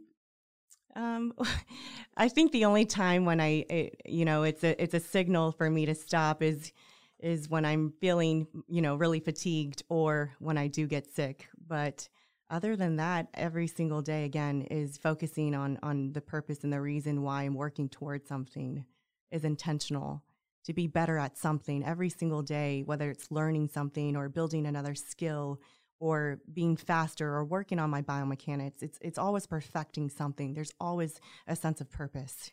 [0.95, 1.33] Um,
[2.17, 5.51] I think the only time when I, it, you know, it's a it's a signal
[5.51, 6.71] for me to stop is
[7.19, 11.49] is when I'm feeling, you know, really fatigued or when I do get sick.
[11.67, 12.07] But
[12.49, 16.81] other than that, every single day again is focusing on on the purpose and the
[16.81, 18.85] reason why I'm working towards something
[19.31, 20.23] is intentional
[20.65, 24.95] to be better at something every single day, whether it's learning something or building another
[24.95, 25.61] skill
[25.99, 28.81] or being faster or working on my biomechanics.
[28.81, 30.53] It's it's always perfecting something.
[30.53, 32.51] There's always a sense of purpose.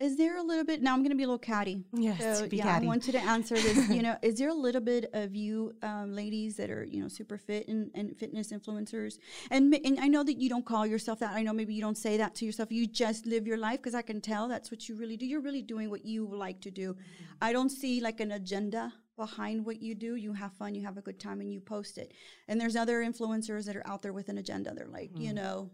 [0.00, 0.82] Is there a little bit?
[0.82, 1.84] Now I'm going to be a little catty.
[1.92, 2.86] Yes, So be yeah, catty.
[2.86, 3.88] I want you to answer this.
[3.88, 7.08] You know, is there a little bit of you, um, ladies, that are you know
[7.08, 9.18] super fit and, and fitness influencers?
[9.52, 11.32] And and I know that you don't call yourself that.
[11.32, 12.72] I know maybe you don't say that to yourself.
[12.72, 15.26] You just live your life because I can tell that's what you really do.
[15.26, 16.96] You're really doing what you like to do.
[17.40, 20.16] I don't see like an agenda behind what you do.
[20.16, 22.12] You have fun, you have a good time, and you post it.
[22.48, 24.74] And there's other influencers that are out there with an agenda.
[24.74, 25.70] They're like, you know.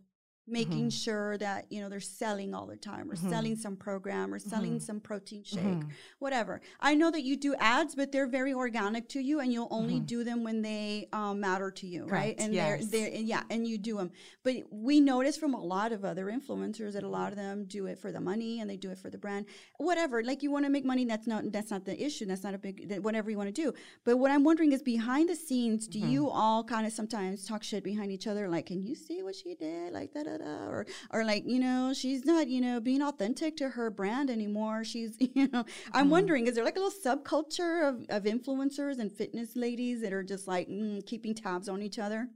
[0.47, 0.89] Making mm-hmm.
[0.89, 3.31] sure that you know they're selling all the time, or mm-hmm.
[3.31, 4.79] selling some program, or selling mm-hmm.
[4.85, 5.83] some protein shake,
[6.19, 6.61] whatever.
[6.81, 10.01] I know that you do ads, but they're very organic to you, and you'll only
[10.01, 12.37] do them when they um, matter to you, right?
[12.37, 12.87] Correct, And yes.
[12.89, 14.11] they're, they're yeah, and you do them.
[14.43, 17.87] But we notice from a lot of other influencers that a lot of them do
[17.87, 19.47] it for the money and they do it for the brand,
[19.79, 20.23] whatever.
[20.23, 22.27] Like you want to make money, that's not that's not the issue.
[22.27, 23.73] That's not a big that- whatever you want to do.
[24.05, 27.63] But what I'm wondering is behind the scenes, do you all kind of sometimes talk
[27.63, 28.49] shit behind each other?
[28.49, 29.93] Like, can you see what she did?
[29.93, 33.57] Like da da da, or or like you know she's not you know being authentic
[33.57, 34.85] to her brand anymore.
[34.85, 39.11] She's you know I'm wondering is there like a little subculture of of influencers and
[39.13, 42.29] fitness ladies that are just like mm, keeping tabs on each other?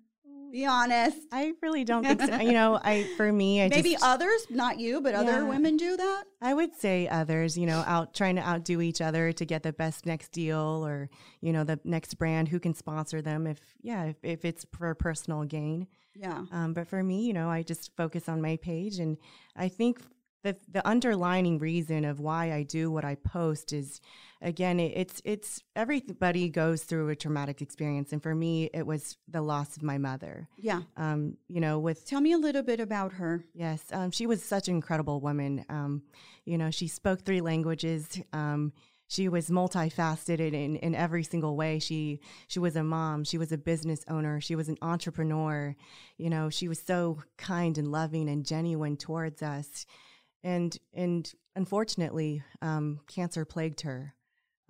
[0.55, 1.19] Be honest.
[1.33, 2.37] I really don't think so.
[2.39, 5.97] You know, I for me, I Maybe just, others, not you, but other women do
[5.97, 6.25] that.
[6.41, 9.73] I would say others, you know, out trying to outdo each other to get the
[9.73, 14.05] best next deal or, you know, the next brand who can sponsor them if, yeah,
[14.05, 15.89] if, if it's for personal gain.
[16.15, 16.45] Yeah.
[16.53, 18.99] Um, but for me, you know, I just focus on my page.
[18.99, 19.19] And
[19.57, 20.01] I think
[20.43, 24.01] the, the underlining reason of why I do what I post is,
[24.43, 28.13] again, it, it's, it's everybody goes through a traumatic experience.
[28.13, 30.49] And for me, it was the loss of my mother.
[30.59, 30.83] Yeah.
[30.97, 33.45] Um, you know, with Tell me a little bit about her.
[33.55, 35.65] Yes, um, she was such an incredible woman.
[35.69, 36.03] Um,
[36.45, 38.21] you know, she spoke three languages.
[38.33, 38.73] Um,
[39.09, 41.79] she was multifaceted in, in every single way.
[41.79, 43.25] She she was a mom.
[43.25, 44.41] She was a business owner.
[44.41, 45.77] She was an entrepreneur.
[46.17, 49.87] You know, she was so kind and loving and genuine towards us.
[50.43, 54.15] And and unfortunately, um, cancer plagued her.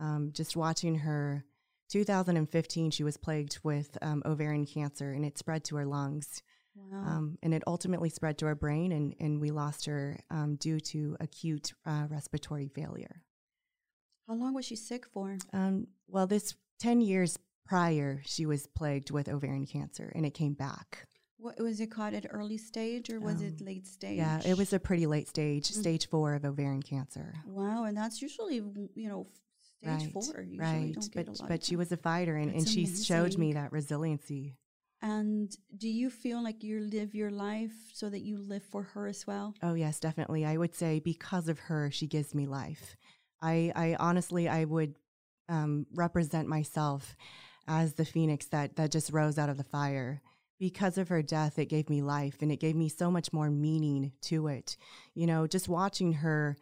[0.00, 1.44] Um, just watching her,
[1.88, 6.42] 2015, she was plagued with um, ovarian cancer, and it spread to her lungs.
[6.74, 6.98] Wow.
[6.98, 10.80] Um, and it ultimately spread to her brain, and, and we lost her um, due
[10.80, 13.22] to acute uh, respiratory failure.
[14.28, 15.36] How long was she sick for?
[15.52, 20.54] Um, well, this 10 years prior, she was plagued with ovarian cancer and it came
[20.54, 21.06] back.
[21.36, 24.16] What was it caught at early stage or was it Um, late stage?
[24.16, 25.80] Yeah, it was a pretty late stage, Mm.
[25.80, 27.34] stage four of ovarian cancer.
[27.46, 28.56] Wow, and that's usually
[28.94, 29.26] you know
[29.60, 30.40] stage right, four.
[30.40, 30.94] Usually right.
[30.94, 33.52] don't get But a lot but she was a fighter, and, and she showed me
[33.52, 34.56] that resiliency.
[35.02, 39.06] And do you feel like you live your life so that you live for her
[39.06, 39.54] as well?
[39.62, 40.46] Oh yes, definitely.
[40.46, 42.96] I would say because of her, she gives me life.
[43.44, 44.94] I, I honestly, I would
[45.48, 47.14] um, represent myself
[47.68, 50.22] as the phoenix that that just rose out of the fire.
[50.58, 53.50] Because of her death, it gave me life, and it gave me so much more
[53.50, 54.76] meaning to it.
[55.14, 56.56] You know, just watching her,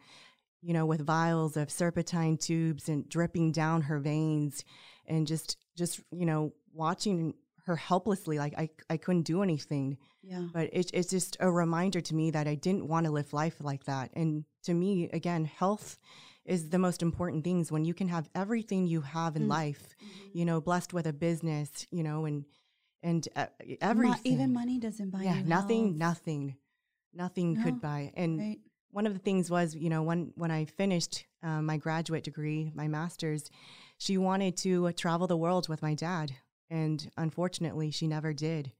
[0.61, 4.65] you know, with vials of serpentine tubes and dripping down her veins,
[5.07, 10.47] and just just you know watching her helplessly, like I I couldn't do anything Yeah.
[10.53, 13.57] but it, it's just a reminder to me that I didn't want to live life
[13.61, 14.09] like that.
[14.15, 15.97] And to me, again, health
[16.45, 19.49] is the most important things when you can have everything you have in Mm.
[19.49, 19.95] life,
[20.33, 22.45] you know, blessed with a business, you know, and
[23.01, 23.47] and uh,
[23.81, 24.33] everything.
[24.33, 26.55] even money doesn't buy yeah, nothing, health, nothing,
[27.13, 28.11] nothing No, could buy.
[28.15, 28.59] And Right.
[28.91, 32.71] one of the things was, you know, when when I finished um, my graduate degree,
[32.73, 33.49] my master's,
[33.97, 36.31] she wanted to uh, travel the world with my dad,
[36.69, 38.71] and unfortunately, she never did,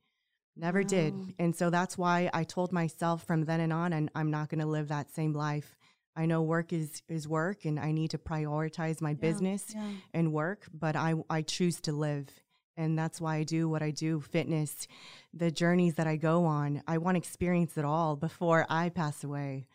[0.55, 0.87] never Wow.
[0.87, 1.35] did.
[1.39, 4.61] And so that's why I told myself from then and on, and I'm not going
[4.61, 5.75] to live that same life.
[6.15, 9.91] I know work is is work, and I need to prioritize my Yeah, business Yeah.
[10.13, 12.27] and work, but I I choose to live.
[12.75, 14.87] And that's why I do what I do, fitness,
[15.31, 16.81] the journeys that I go on.
[16.87, 19.67] I want to experience it all before I pass away.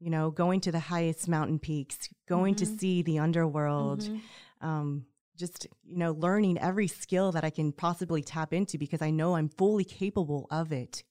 [0.00, 2.78] You know, going to the highest mountain peaks, going to Mhm.
[2.80, 4.20] see the underworld, Mhm.
[4.60, 5.06] um,
[5.36, 9.36] just, you know, learning every skill that I can possibly tap into because I know
[9.36, 11.04] I'm fully capable of it.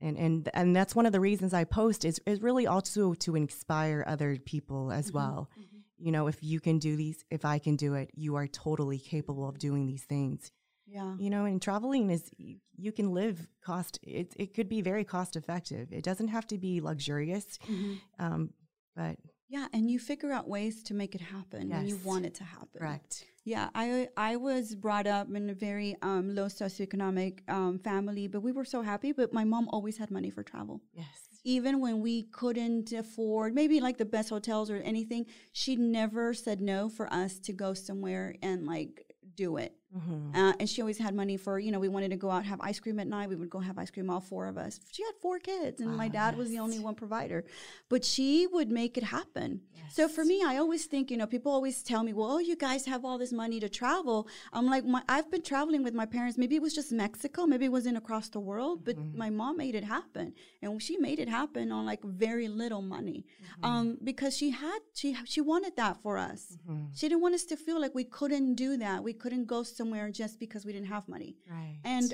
[0.00, 3.36] And, and and that's one of the reasons I post is, is really also to
[3.36, 5.14] inspire other people as Mhm.
[5.14, 5.82] well Mhm.
[5.98, 8.98] you know, if you can do these, if I can do it, you are totally
[8.98, 10.50] capable of doing these things.
[10.86, 11.14] Yeah.
[11.18, 13.98] You know, and traveling is you, can live cost.
[14.02, 15.92] It it could be very cost effective.
[15.92, 18.00] It doesn't have to be luxurious, Mhm.
[18.18, 18.54] um,
[18.96, 22.34] but Yeah, and you figure out ways to make it happen when you want it
[22.36, 22.78] to happen.
[22.78, 23.26] correct.
[23.50, 28.40] Yeah, I I was brought up in a very um, low socioeconomic um, family, but
[28.46, 29.10] we were so happy.
[29.20, 31.16] But my mom always had money for travel, Yes.
[31.42, 35.26] even when we couldn't afford maybe like the best hotels or anything.
[35.52, 38.94] She never said no for us to go somewhere and like
[39.34, 39.72] do it.
[39.92, 42.44] Hmm Uh, and she always had money for you know we wanted to go out
[42.44, 43.28] have ice cream at night.
[43.28, 44.78] We would go have ice cream all four of us.
[44.92, 47.40] She had four kids, and my Wow, dad was the only one provider,
[47.88, 49.50] but she would make it happen.
[49.92, 52.54] So for me, I always think, you know, people always tell me, well, oh, you
[52.54, 54.18] guys have all this money to travel.
[54.52, 56.38] I'm like, my, I've been traveling with my parents.
[56.38, 57.44] Maybe it was just Mexico.
[57.52, 59.14] Maybe it wasn't across the world, but Mhm.
[59.22, 60.26] my mom made it happen.
[60.62, 63.64] And she made it happen on like very little money Mm-hmm.
[63.68, 66.40] um, because she had, she, she wanted that for us.
[66.68, 66.90] Mhm.
[66.98, 69.02] She didn't want us to feel like we couldn't do that.
[69.02, 71.32] We couldn't go somewhere just because we didn't have money.
[71.58, 71.78] Right.
[71.96, 72.08] And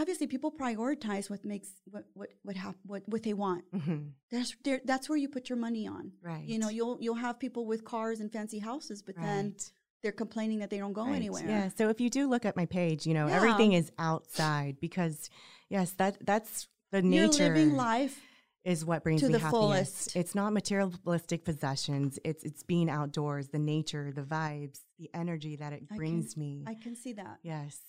[0.00, 3.64] obviously people prioritize what makes, what, what, what, hap- what, what they want.
[3.80, 4.00] Mhm.
[4.32, 4.50] That's,
[4.90, 6.04] that's where you put your money on.
[6.30, 6.44] right.
[6.52, 9.54] You know, you'll you'll have people with cars and fancy houses, but then
[10.02, 11.16] they're complaining that they don't go Right.
[11.22, 11.46] anywhere.
[11.56, 11.68] Yeah.
[11.78, 13.36] So if you do look at my page, you know, Yeah.
[13.38, 15.16] everything is outside because,
[15.76, 16.54] yes, that that's
[16.92, 17.48] the You're nature.
[17.48, 18.16] living life.
[18.64, 19.60] Is what brings to me the happiness.
[19.60, 20.16] fullest.
[20.16, 22.18] It's not materialistic possessions.
[22.24, 26.36] It's it's being outdoors, the nature, the vibes, the energy that it I can- brings
[26.36, 26.64] me.
[26.66, 27.38] I can see that.
[27.42, 27.80] yes.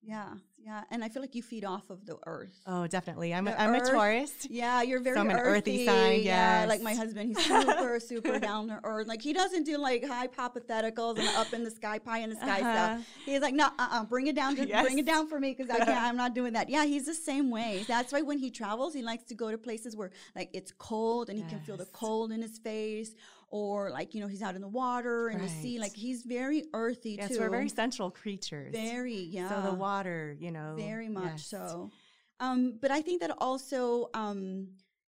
[0.00, 2.54] Yeah, yeah, and I feel like you feed off of the earth.
[2.66, 3.34] Oh, definitely.
[3.34, 4.46] I'm a, The I'm a Taurus.
[4.48, 5.72] Yeah, you're very So I'm an earthy.
[5.72, 9.08] earthy sign, Yeah, like my husband, he's super, super down to earth.
[9.08, 12.36] Like he doesn't do like high hypotheticals and up in the sky, pie in the
[12.36, 12.72] sky Uh-huh.
[12.96, 13.06] stuff.
[13.26, 14.82] He's like, no, uh, uh bring it down, to, Yes.
[14.86, 16.00] bring it down for me because I can't.
[16.02, 16.68] I'm not doing that.
[16.70, 17.84] Yeah, he's the same way.
[17.86, 21.28] That's why when he travels, he likes to go to places where like it's cold
[21.28, 23.14] and he can feel the cold in his face,
[23.50, 25.78] or like you know he's out in the water and the sea.
[25.78, 27.40] Like he's very earthy Yes, too.
[27.40, 28.72] we're very central creatures.
[28.72, 29.48] very yeah.
[29.48, 30.74] So the water, you know.
[30.76, 31.46] Very much yes.
[31.46, 31.90] so.
[32.40, 34.68] Um, but I think that also, um,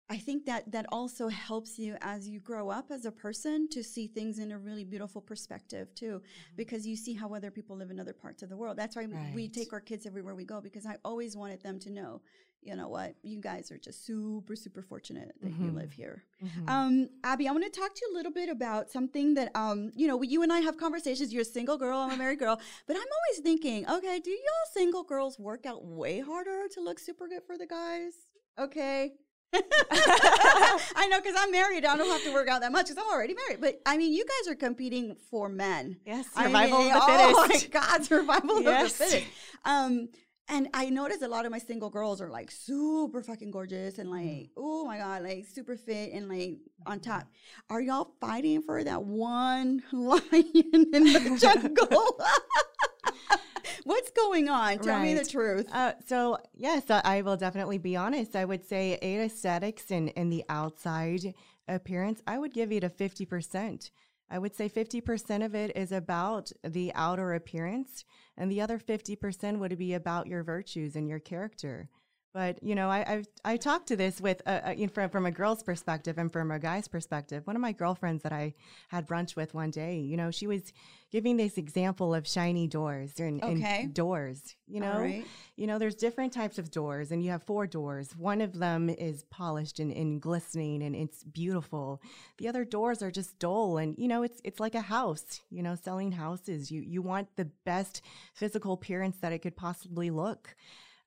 [0.10, 3.84] I think that that also helps you as you grow up as a person to
[3.84, 6.22] see things in a really beautiful perspective too,
[6.56, 8.78] because you see how other people live in other parts of the world.
[8.78, 11.90] That's why we take our kids everywhere we go because I always wanted them to
[11.90, 12.22] know,
[12.66, 15.76] you know what, you guys are just super, super fortunate that you Mhm.
[15.76, 16.24] live here.
[16.44, 16.70] Mhm.
[16.70, 19.92] Um, Abby, I want to talk to you a little bit about something that, um,
[19.96, 21.32] you know, you and I have conversations.
[21.32, 24.68] You're a single girl, I'm a married girl, but I'm always thinking, okay, do y'all
[24.74, 28.14] single girls work out way harder to look super good for the guys?
[28.58, 29.14] Okay.
[29.92, 31.86] I know because I'm married.
[31.86, 33.62] I don't have to work out that much because I'm already married.
[33.62, 35.98] But I mean, you guys are competing for men.
[36.06, 37.72] yes, I survival mean, of the Oh fittest.
[37.74, 38.92] my God, survival Yes.
[38.94, 39.28] of the fittest.
[39.64, 40.10] Um,
[40.48, 44.10] And I noticed a lot of my single girls are like super fucking gorgeous and
[44.10, 44.38] Mm-hmm.
[44.40, 47.28] like, oh my God, like super fit and like on top.
[47.70, 52.20] Are y'all fighting for that one lion in the jungle?
[53.84, 54.80] What's going on?
[54.80, 55.68] Tell me the truth.
[55.72, 58.36] Uh, so yes, I will definitely be honest.
[58.36, 61.34] I would say eight aesthetics and in the outside
[61.68, 63.92] appearance, I would give it a fifty percent.
[64.30, 68.04] I would say fifty percent of it is about the outer appearance,
[68.36, 71.90] and the other fifty percent would be about your virtues and your character.
[72.36, 75.10] But you know, I I've, I talked to this with uh, uh, you know, from
[75.10, 77.48] from a girl's perspective and from a guy's perspective.
[77.48, 78.56] One of my girlfriends that I
[78.90, 80.74] had brunch with one day, you know, she was
[81.14, 84.54] giving this example of shiny doors and, and doors.
[84.68, 85.26] You know, right.
[85.56, 88.14] you know, there's different types of doors, and you have four doors.
[88.18, 92.02] One of them is polished and, and glistening, and it's beautiful.
[92.38, 95.40] The other doors are just dull, and you know, it's it's like a house.
[95.50, 96.70] You know, selling houses.
[96.70, 98.02] You you want the best
[98.34, 100.54] physical appearance that it could possibly look.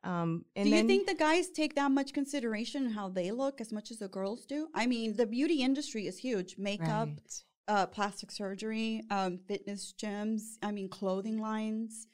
[0.04, 3.60] Um, and do you think the guys take that much consideration in how they look
[3.60, 4.68] as much as the girls do?
[4.74, 6.56] I mean, the beauty industry is huge.
[6.56, 7.42] Makeup, Right.
[7.66, 12.06] uh, plastic surgery, um, fitness gyms, I mean, clothing lines.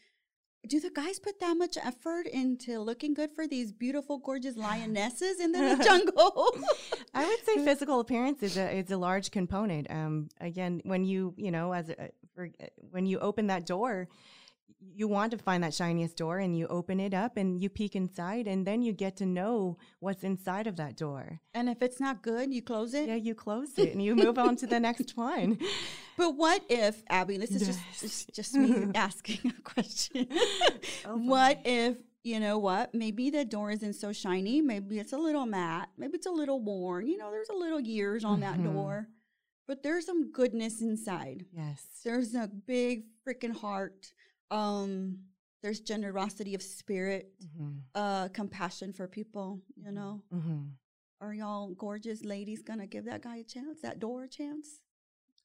[0.66, 5.38] Do the guys put that much effort into looking good for these beautiful, gorgeous lionesses
[5.38, 6.56] in the jungle?
[7.12, 9.90] I would say physical appearance is a is a large component.
[9.90, 12.48] Um, again, when you you know as a, for,
[12.90, 14.08] when you open that door,
[14.94, 17.96] you want to find that shiniest door, and you open it up, and you peek
[17.96, 21.40] inside, and then you get to know what's inside of that door.
[21.54, 23.08] and if it's not good, you close it.
[23.08, 25.58] Yeah, you close it, and you move on to the next one.
[26.16, 30.28] But what if, Abby, this is just, just, just me asking a question.
[31.06, 34.62] Oh, what if, you know what, maybe the door isn't so shiny.
[34.62, 35.90] Maybe it's a little matte.
[35.98, 37.06] Maybe it's a little worn.
[37.06, 38.72] You know, there's a little years on that mm-hmm.
[38.72, 39.08] door.
[39.66, 41.46] But there's some goodness inside.
[41.52, 41.84] Yes.
[42.04, 44.12] There's a big freaking heart.
[44.50, 45.18] Um,
[45.62, 47.82] there's generosity of spirit, Mhm.
[47.94, 50.22] uh, compassion for people, you know.
[50.32, 50.72] Mhm.
[51.20, 54.80] Are y'all gorgeous ladies gonna give that guy a chance, that door a chance?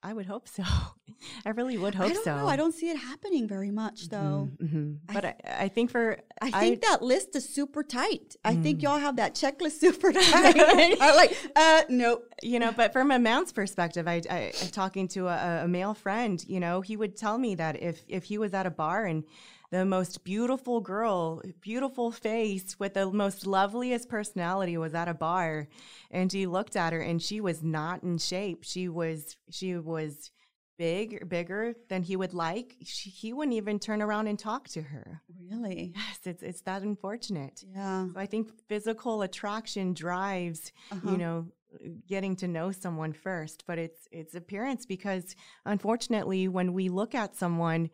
[0.01, 0.63] I would hope so.
[1.45, 2.37] I really would hope I don't so.
[2.37, 2.47] know.
[2.47, 4.49] I don't see it happening very much though.
[4.61, 4.97] Mhm, mhm.
[5.13, 5.35] But I,
[5.65, 8.37] I think for I think that list is super tight.
[8.45, 10.97] I think y'all have that checklist super tight.
[11.01, 12.23] I'm like, uh, nope.
[12.41, 16.43] you know, but from a man's perspective, I, I talking to a, a male friend,
[16.47, 19.25] you know, he would tell me that if if he was at a bar and
[19.71, 25.67] the most beautiful girl, beautiful face with the most loveliest personality was at a bar,
[26.11, 28.63] and he looked at her and she was not in shape.
[28.63, 30.31] She was she was
[30.77, 32.77] big, bigger than he would like.
[32.85, 35.21] She, he wouldn't even turn around and talk to her.
[35.51, 35.91] Really?
[35.95, 37.63] Yes, it's it's that unfortunate.
[37.75, 38.07] Yeah.
[38.13, 41.11] So I think physical attraction drives, Uh-huh.
[41.11, 41.47] you know,
[42.07, 47.35] getting to know someone first, but it's it's appearance because unfortunately when we look at
[47.35, 47.89] someone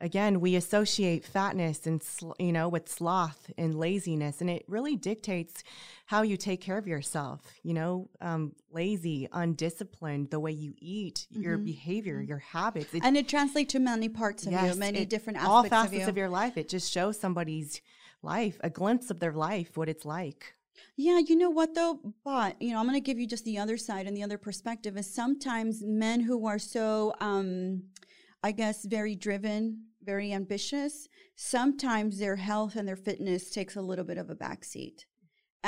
[0.00, 4.96] again, we associate fatness and sl- you know with sloth and laziness and it really
[4.96, 5.62] dictates
[6.06, 11.26] how you take care of yourself, you know, um, lazy, undisciplined, the way you eat,
[11.30, 12.92] your behavior, your habits.
[12.94, 15.76] It And it translates to many parts of you, Yes, many it- different all aspects
[15.92, 16.22] facets of you.
[16.22, 16.56] your life.
[16.56, 17.80] It just shows somebody's
[18.22, 20.54] life, a glimpse of their life, what it's like.
[20.96, 22.00] Yeah, you know what though?
[22.24, 24.38] But, you know, I'm going to give you just the other side and the other
[24.38, 27.84] perspective is sometimes men who are so, um,
[28.42, 30.94] I guess, very driven, very ambitious,
[31.36, 34.98] sometimes their health and their fitness takes a little bit of a backseat.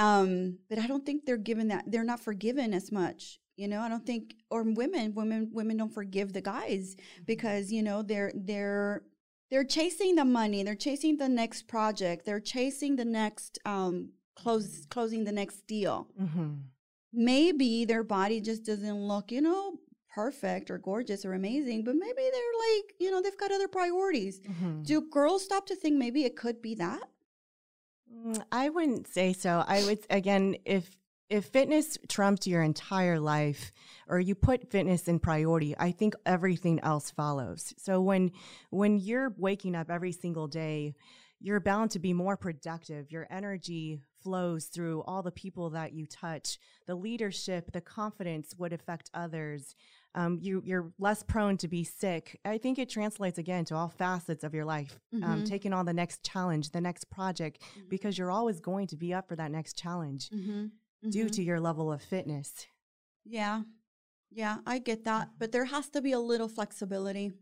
[0.06, 3.20] Um, but I don't think they're given that, they're not forgiven as much.
[3.60, 6.96] You know, I don't think, or women, women, women don't forgive the guys
[7.32, 9.02] because, you know, they're, they're,
[9.50, 10.62] they're chasing the money.
[10.62, 12.24] They're chasing the next project.
[12.24, 13.94] They're chasing the next um,
[14.34, 16.08] close closing the next deal.
[16.20, 16.50] Mm-hmm.
[17.12, 19.74] Maybe their body just doesn't look, you know,
[20.14, 24.40] perfect or gorgeous or amazing, but maybe they're like, you know, they've got other priorities.
[24.40, 24.82] Mm-hmm.
[24.82, 27.02] Do girls stop to think maybe it could be that?
[28.14, 29.64] Mm, I wouldn't say so.
[29.66, 30.96] I would again, if
[31.30, 33.72] if fitness trumped your entire life,
[34.06, 37.72] or you put fitness in priority, I think everything else follows.
[37.78, 38.32] So when
[38.70, 40.94] when you're waking up every single day,
[41.40, 43.10] you're bound to be more productive.
[43.10, 46.58] Your energy flows through all the people that you touch.
[46.86, 49.74] The leadership, the confidence would affect others.
[50.14, 52.38] Um, you, you're less prone to be sick.
[52.44, 54.98] I think it translates again to all facets of your life.
[55.22, 59.14] Um, taking on the next challenge, the next project, because you're always going to be
[59.14, 61.10] up for that next challenge Mm-hmm.
[61.10, 62.66] due to your level of fitness.
[63.24, 63.62] Yeah.
[64.30, 65.30] Yeah, I get that.
[65.38, 67.32] But there has to be a little flexibility.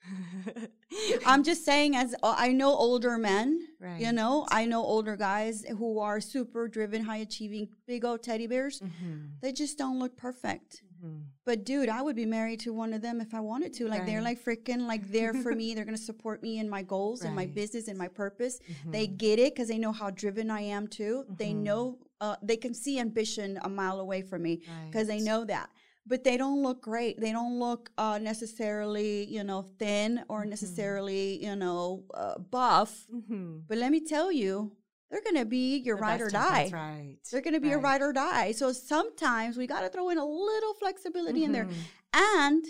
[1.26, 3.60] I'm just saying, as uh, I know older men,
[4.00, 8.46] you know, I know older guys who are super driven, high achieving, big old teddy
[8.46, 8.80] bears.
[8.80, 9.40] Mhm.
[9.42, 10.82] They just don't look perfect.
[11.02, 11.22] Mhm.
[11.44, 13.86] But dude, I would be married to one of them if I wanted to.
[13.88, 15.66] Like they're like freaking like there for me.
[15.74, 18.58] They're gonna support me in my goals and my business and my purpose.
[18.86, 18.92] Mhm.
[18.92, 21.24] They get it because they know how driven I am too.
[21.28, 21.62] They Mhm.
[21.62, 25.70] know uh, they can see ambition a mile away from me because they know that.
[26.04, 27.20] But they don't look great.
[27.20, 30.48] They don't look uh, necessarily, you know, thin or Mhm.
[30.48, 33.06] necessarily, you know, uh, buff.
[33.12, 33.62] Mhm.
[33.68, 34.72] But let me tell you,
[35.10, 36.70] they're gonna be your The ride or die.
[36.72, 37.16] Right.
[37.30, 38.00] They're gonna be your Right.
[38.00, 38.52] ride or die.
[38.52, 41.74] So sometimes we got to throw in a little flexibility in there Mhm.
[42.14, 42.64] and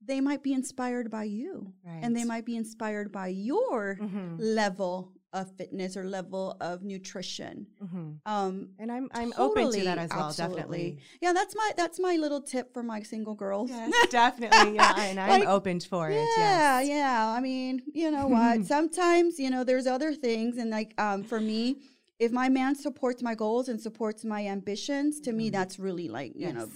[0.00, 4.36] they might be inspired by you and they might be inspired by your Mhm.
[4.38, 8.18] level of fitness or level of nutrition Mhm.
[8.24, 10.28] um And I'm I'm open to totally, that as well.
[10.28, 10.56] absolutely.
[10.56, 10.98] Definitely.
[11.20, 14.74] yeah that's my that's my little tip for my single girls Yes, definitely.
[14.76, 16.28] Yeah, and I'm Like, open for it.
[16.38, 20.94] yeah yeah i mean you know what sometimes you know there's other things and like
[20.98, 21.80] um for me
[22.18, 25.52] if my man supports my goals and supports my ambitions to me Mhm.
[25.52, 26.54] that's really like you yes.
[26.54, 26.68] know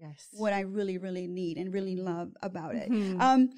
[0.00, 0.28] Yes.
[0.42, 2.88] what I really, really need and really love about it.
[2.88, 3.20] Mhm.
[3.20, 3.50] Um,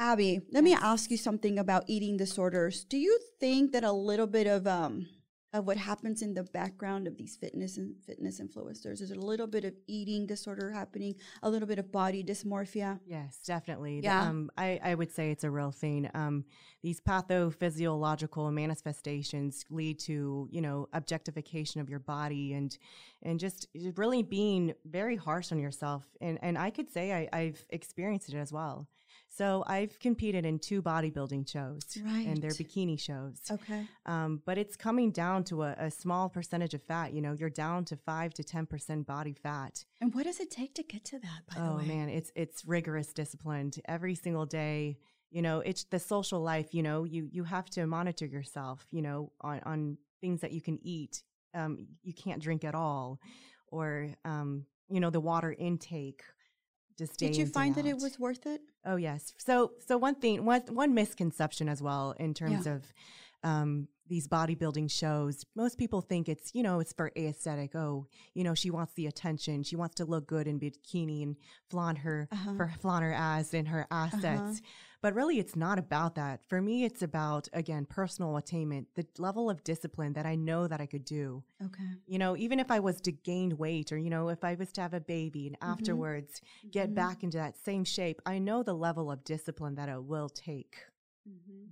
[0.00, 2.84] Abby, let me ask you something about eating disorders.
[2.84, 5.06] Do you think that a little bit of um
[5.52, 9.48] of what happens in the background of these fitness and fitness influencers is a little
[9.48, 13.00] bit of eating disorder happening, a little bit of body dysmorphia?
[13.04, 14.00] Yes, definitely.
[14.00, 14.22] The- Yeah.
[14.28, 16.08] Um, I, I would say it's a real thing.
[16.14, 16.44] Um,
[16.82, 22.78] these pathophysiological manifestations lead to, you know, objectification of your body and
[23.22, 26.06] and just really being very harsh on yourself.
[26.22, 28.88] And and I could say I, I've experienced it as well.
[29.32, 32.26] So I've competed in two bodybuilding shows right.
[32.26, 33.38] and they're bikini shows.
[33.50, 33.86] Okay.
[34.04, 37.12] Um, but it's coming down to a, a small percentage of fat.
[37.12, 39.84] You know, you're down to five to ten percent body fat.
[40.00, 42.32] And what does it take to get to that, by the way, Oh man, it's
[42.34, 44.98] it's rigorous disciplined every single day.
[45.30, 46.74] You know, it's the social life.
[46.74, 48.86] You know, you you have to monitor yourself.
[48.90, 51.22] You know, on on things that you can eat.
[51.54, 53.20] Um, you can't drink at all,
[53.68, 56.22] or um, you know, the water intake.
[57.18, 58.60] Did you find that it was worth it?
[58.84, 59.32] Oh yes.
[59.38, 62.74] So so one thing one one misconception as well in terms Yeah.
[62.74, 62.92] of
[63.42, 65.44] um, these bodybuilding shows.
[65.56, 67.74] Most people think it's you know it's for aesthetic.
[67.74, 69.62] Oh, you know she wants the attention.
[69.62, 71.36] She wants to look good in bikini and
[71.70, 72.54] flaunt her Uh-huh.
[72.56, 74.60] for flaunt her ass and her assets.
[75.02, 76.40] But really, it's not about that.
[76.46, 80.80] For me, it's about again personal attainment, the level of discipline that I know that
[80.80, 81.42] I could do.
[81.64, 81.82] Okay.
[82.06, 84.72] You know, even if I was to gain weight or, you know, if I was
[84.72, 86.94] to have a baby and afterwards get Mhm.
[86.94, 90.76] back into that same shape, I know the level of discipline that it will take.
[91.26, 91.68] Mhm.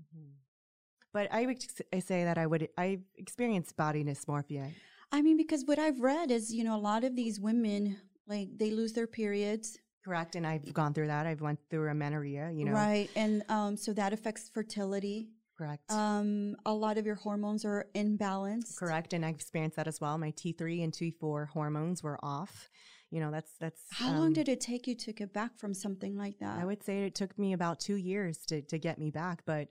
[1.12, 1.62] But I would
[1.93, 4.72] I say that I would, I experienced body dysmorphia.
[5.11, 8.57] I mean, because what I've read is, you know, a lot of these women, like,
[8.59, 9.79] they lose their periods.
[10.09, 10.36] Correct.
[10.36, 11.26] And I've gone through that.
[11.26, 12.72] I've went through amenorrhea, you know.
[12.72, 13.11] Right.
[13.14, 15.28] And um, so that affects fertility.
[15.59, 15.92] Correct.
[15.92, 18.78] Um, a lot of your hormones are imbalanced.
[18.78, 19.12] Correct.
[19.12, 20.16] And I've experienced that as well.
[20.16, 22.70] My T3 and T4 hormones were off.
[23.11, 23.82] You know, that's, that's.
[23.90, 26.59] How long um, did it take you to get back from something like that?
[26.59, 29.42] I would say it took me about two years to, to get me back.
[29.44, 29.68] But,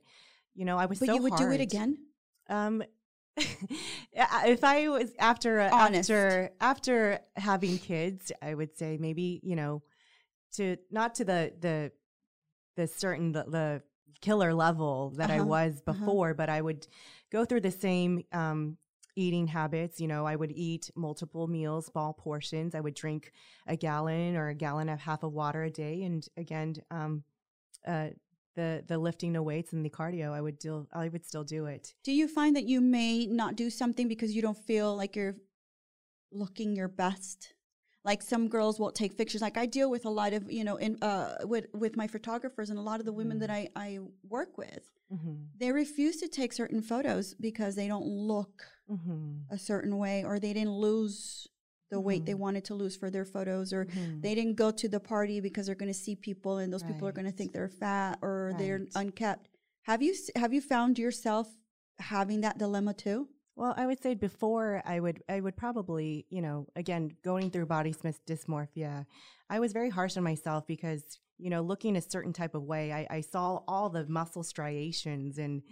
[0.54, 1.98] you know, I was but so you would do it again?
[2.48, 2.84] Um,
[4.12, 6.10] if I was after Honest.
[6.10, 9.82] after after having kids, I would say maybe you know
[10.52, 11.92] to not to the the
[12.76, 13.82] the certain the, the
[14.20, 15.92] killer level that I Uh-huh, was uh-huh.
[15.92, 16.86] before, but I would
[17.30, 18.76] go through the same um,
[19.16, 20.00] eating habits.
[20.00, 22.74] You know, I would eat multiple meals, small portions.
[22.74, 23.32] I would drink
[23.66, 27.24] a gallon or a gallon and a half of water a day, and again, um,
[27.86, 28.08] uh,
[28.56, 30.86] the the lifting the weights and the cardio, I would do.
[30.92, 31.94] I would still do it.
[32.04, 35.36] Do you find that you may not do something because you don't feel like you're
[36.32, 37.54] looking your best?
[38.10, 39.42] Like some girls won't take pictures.
[39.48, 42.68] Like I deal with a lot of, you know, in uh with with my photographers
[42.70, 43.88] and a lot of the women that I I
[44.36, 44.84] work with.
[45.14, 45.34] Mm-hmm.
[45.60, 48.56] They refuse to take certain photos because they don't look
[48.94, 49.52] Mm-hmm.
[49.56, 51.46] a certain way or they didn't lose
[51.94, 54.20] the weight they wanted to lose for their photos or Mm-hmm.
[54.24, 57.06] they didn't go to the party because they're going to see people and those people
[57.08, 59.02] are going to think they're fat or they're Right.
[59.02, 59.44] unkept.
[59.90, 61.46] Have you have you found yourself
[62.14, 63.18] having that dilemma too?
[63.58, 67.66] Well, I would say before I would I would probably, you know, again, going through
[67.66, 69.04] body dysmorphia,
[69.50, 72.92] I was very harsh on myself because, you know, looking a certain type of way,
[72.92, 75.62] I, I saw all the muscle striations and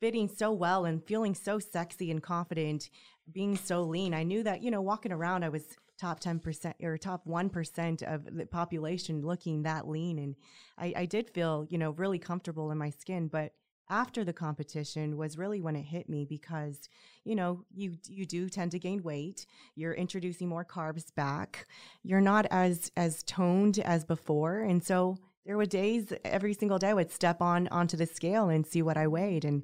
[0.00, 2.90] fitting so well and feeling so sexy and confident,
[3.32, 4.12] being so lean.
[4.12, 5.64] I knew that, you know, walking around I was
[5.98, 10.18] top 10% or top 1% of the population looking that lean.
[10.18, 10.36] And
[10.76, 13.28] I, I did feel, you know, really comfortable in my skin.
[13.28, 13.54] But
[13.90, 16.88] after the competition was really when it hit me because
[17.24, 21.66] you know you you do tend to gain weight you're introducing more carbs back
[22.02, 25.16] you're not as as toned as before and so
[25.46, 28.80] there were days every single day I would step on onto the scale and see
[28.80, 29.62] what I weighed and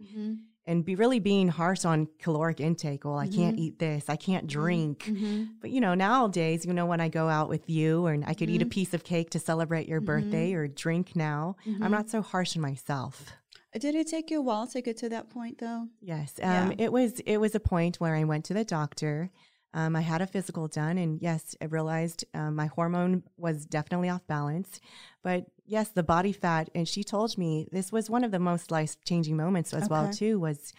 [0.67, 3.05] and be really being harsh on caloric intake.
[3.07, 3.61] Well, I can't Mhm.
[3.61, 5.05] eat this, I can't drink.
[5.05, 5.55] Mhm.
[5.61, 8.51] But you know, nowadays, you know, when I go out with you and I could
[8.51, 8.71] eat a Mhm.
[8.71, 11.57] piece of cake to celebrate your birthday or drink now.
[11.81, 13.33] I'm not so harsh on myself.
[13.79, 15.89] Did it take you a while to get to that point, though?
[16.01, 16.65] Yes, Yeah.
[16.65, 19.31] um, it was it was a point where I went to the doctor.
[19.73, 24.09] Um, I had a physical done, and yes, I realized um, my hormone was definitely
[24.09, 24.81] off balance.
[25.23, 28.73] But yes, the body fat, and she told me this was one of the most
[28.73, 30.41] life changing moments as well too.
[30.41, 30.73] Was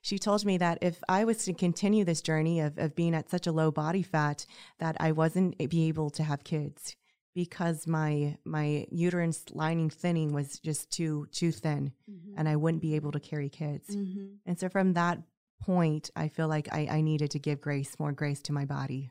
[0.00, 3.30] she told me that if I was to continue this journey of, of being at
[3.30, 4.44] such a low body fat,
[4.80, 6.96] that I wasn't be able to have kids
[7.34, 11.92] because my my uterine lining thinning was just too too thin,
[12.36, 13.94] and I wouldn't be able to carry kids.
[13.94, 14.38] Mhm.
[14.46, 15.22] And so from that
[15.60, 19.10] point, I feel like I, I needed to give grace, more grace to my body.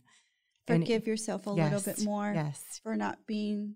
[0.68, 2.80] And- Forgive yourself a little bit more Yes.
[2.84, 3.76] for not being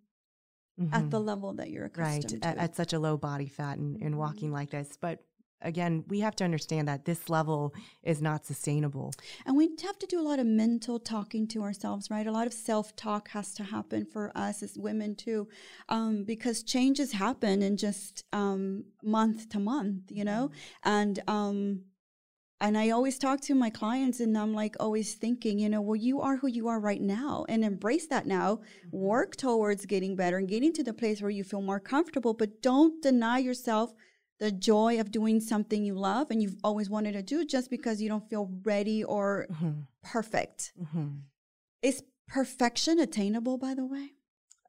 [0.92, 1.10] at Mhm.
[1.10, 2.62] the level that you're right accustomed at, to.
[2.62, 4.54] at such a low body fat and, and walking Mhm.
[4.54, 4.98] like this.
[5.00, 5.24] But
[5.62, 9.14] again, we have to understand that this level is not sustainable.
[9.46, 12.28] And we have to do a lot of mental talking to ourselves, right?
[12.28, 15.48] A lot of self talk has to happen for us as women too,
[15.90, 20.52] um, because changes happen in just um, month to month, you know?
[20.84, 21.82] And, um,
[22.62, 25.96] and I always talk to my clients and I'm like always thinking, you know, well,
[25.96, 28.62] you are who you are right now and embrace that now.
[28.92, 32.62] Work towards getting better and getting to the place where you feel more comfortable, but
[32.62, 33.94] don't deny yourself
[34.40, 38.02] the joy of doing something you love and you've always wanted to do just because
[38.02, 39.88] you don't feel ready or Mhm.
[40.04, 40.74] perfect.
[40.80, 41.22] Mhm.
[41.82, 44.14] Is perfection attainable, by the way?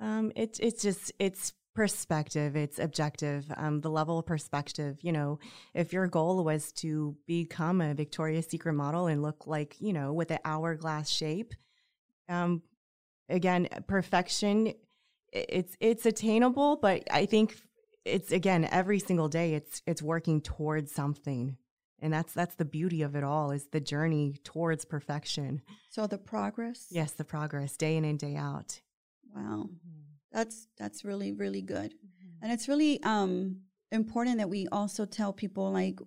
[0.01, 3.51] Um, it's it's just it's perspective, it's objective.
[3.57, 5.39] Um, the level of perspective, you know,
[5.75, 10.13] if your goal was to become a Victoria's Secret model and look like, you know,
[10.13, 11.55] with an hourglass shape,
[12.29, 12.63] um,
[13.29, 14.73] again, perfection,
[15.33, 17.57] it's it's attainable, but I think
[18.07, 21.57] it's again every single day it's it's working towards something.
[22.01, 25.63] And that's that's the beauty of it all is the journey towards perfection.
[25.91, 26.87] So the progress?
[26.91, 28.81] Yes, the progress day in and day out.
[29.35, 29.71] Wow.
[30.31, 31.95] That's that's really, really good.
[32.43, 35.99] And it's really um important that we also tell people like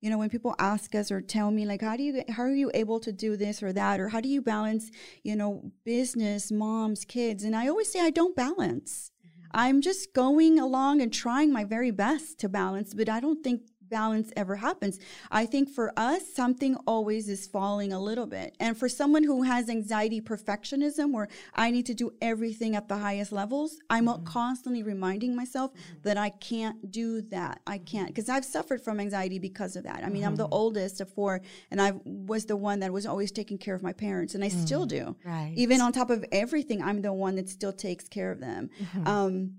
[0.00, 2.54] you know when people ask us or tell me like how do you how are
[2.54, 4.90] you able to do this or that or how do you balance
[5.22, 9.10] you know business moms kids and i always say i don't balance
[9.54, 13.62] i'm just going along and trying my very best to balance but i don't think
[13.88, 14.98] balance ever happens.
[15.30, 18.54] I think for us something always is falling a little bit.
[18.60, 22.96] And for someone who has anxiety perfectionism where i need to do everything at the
[22.96, 25.70] highest levels i'm constantly reminding myself
[26.02, 27.60] that i can't do that.
[27.66, 30.04] I can't because i've suffered from anxiety because of that.
[30.04, 33.30] I mean i'm the oldest of four and i was the one that was always
[33.32, 35.16] taking care of my parents and i still do.
[35.24, 35.52] Right.
[35.56, 38.70] even on top of everything i'm the one that still takes care of them.
[38.82, 39.06] Mhm.
[39.06, 39.54] um,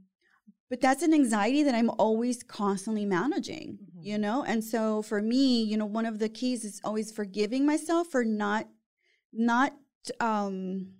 [0.70, 4.04] but that's an anxiety that I'm always constantly managing, Mhm.
[4.06, 4.44] you know?
[4.44, 8.24] And so for me, you know, one of the keys is always forgiving myself for
[8.26, 8.68] not,
[9.32, 9.74] not,
[10.20, 10.94] um,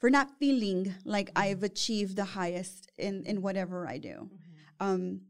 [0.00, 4.30] for not feeling like I've achieved the highest in, in whatever I do.
[4.80, 5.22] Um,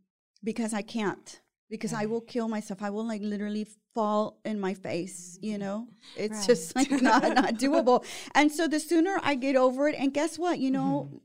[0.44, 2.82] because I can't, because I will kill myself.
[2.82, 5.88] I will like literally fall in my face, you know?
[6.16, 8.04] It's just like not, not doable.
[8.34, 10.58] And so the sooner I get over it, and guess what?
[10.58, 11.20] You know,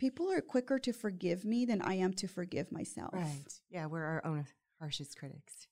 [0.00, 3.12] people are quicker to forgive me than I am to forgive myself.
[3.12, 3.52] Right.
[3.70, 4.46] Yeah, we're our own
[4.80, 5.68] harshest critics.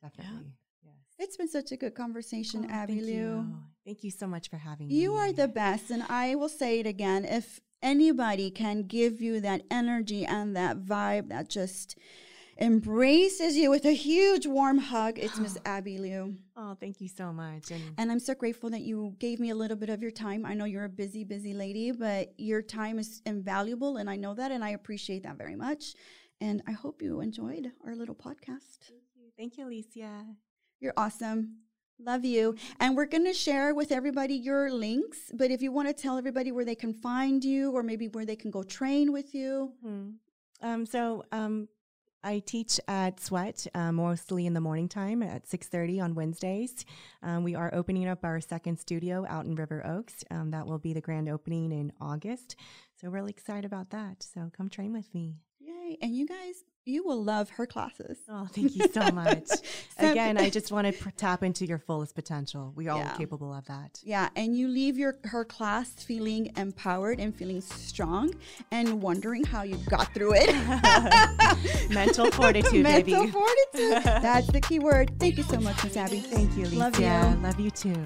[0.00, 0.54] Definitely.
[0.84, 0.94] Yes.
[1.18, 3.12] It's been such a good conversation, Oh, Abby thank Liu.
[3.14, 3.54] you.
[3.84, 4.94] Thank you so much for having me.
[4.94, 7.24] You are the best, and I will say it again.
[7.24, 11.98] If anybody can give you that energy and that vibe that just
[12.62, 16.36] embraces you with a huge warm hug, it's Miss Abby Liu.
[16.56, 17.72] Oh, thank you so much.
[17.72, 20.46] And And I'm so grateful that you gave me a little bit of your time.
[20.46, 24.34] I know you're a busy, busy lady, but your time is invaluable, and I know
[24.34, 25.94] that, and I appreciate that very much.
[26.40, 28.78] And I hope you enjoyed our little podcast.
[29.36, 30.24] thank you, Alicia.
[30.80, 31.56] You're awesome.
[31.98, 32.54] Love you.
[32.80, 35.18] And we're going to share with everybody your links.
[35.34, 38.24] But if you want to tell everybody where they can find you or maybe where
[38.24, 39.72] they can go train with you.
[39.84, 40.14] Mhm.
[40.60, 41.68] Um, so um,
[42.24, 46.84] I teach at Sweat uh, mostly in the morning time at 6.30 on Wednesdays.
[47.22, 50.24] Um, we are opening up our second studio out in River Oaks.
[50.30, 52.56] Um, that will be the grand opening in August.
[53.00, 54.22] So really excited about that.
[54.22, 55.36] So come train with me.
[55.58, 55.98] Yay.
[56.00, 58.18] And you guys, you will love her classes.
[58.28, 59.46] Oh, thank you so much.
[60.00, 62.72] So- Again, I just want to pr- tap into your fullest potential.
[62.74, 63.10] We are Yeah.
[63.12, 64.00] all capable of that.
[64.02, 68.34] Yeah, and you leave your her class feeling empowered and feeling strong
[68.72, 70.50] and wondering how you got through it.
[71.90, 73.30] Mental fortitude, Mental baby.
[73.30, 74.02] fortitude.
[74.04, 75.12] That's the key word.
[75.20, 76.20] Thank you so much, Miss Abby.
[76.20, 76.76] Thank you, Lisa.
[76.76, 77.42] Love you.
[77.42, 78.04] Love you too.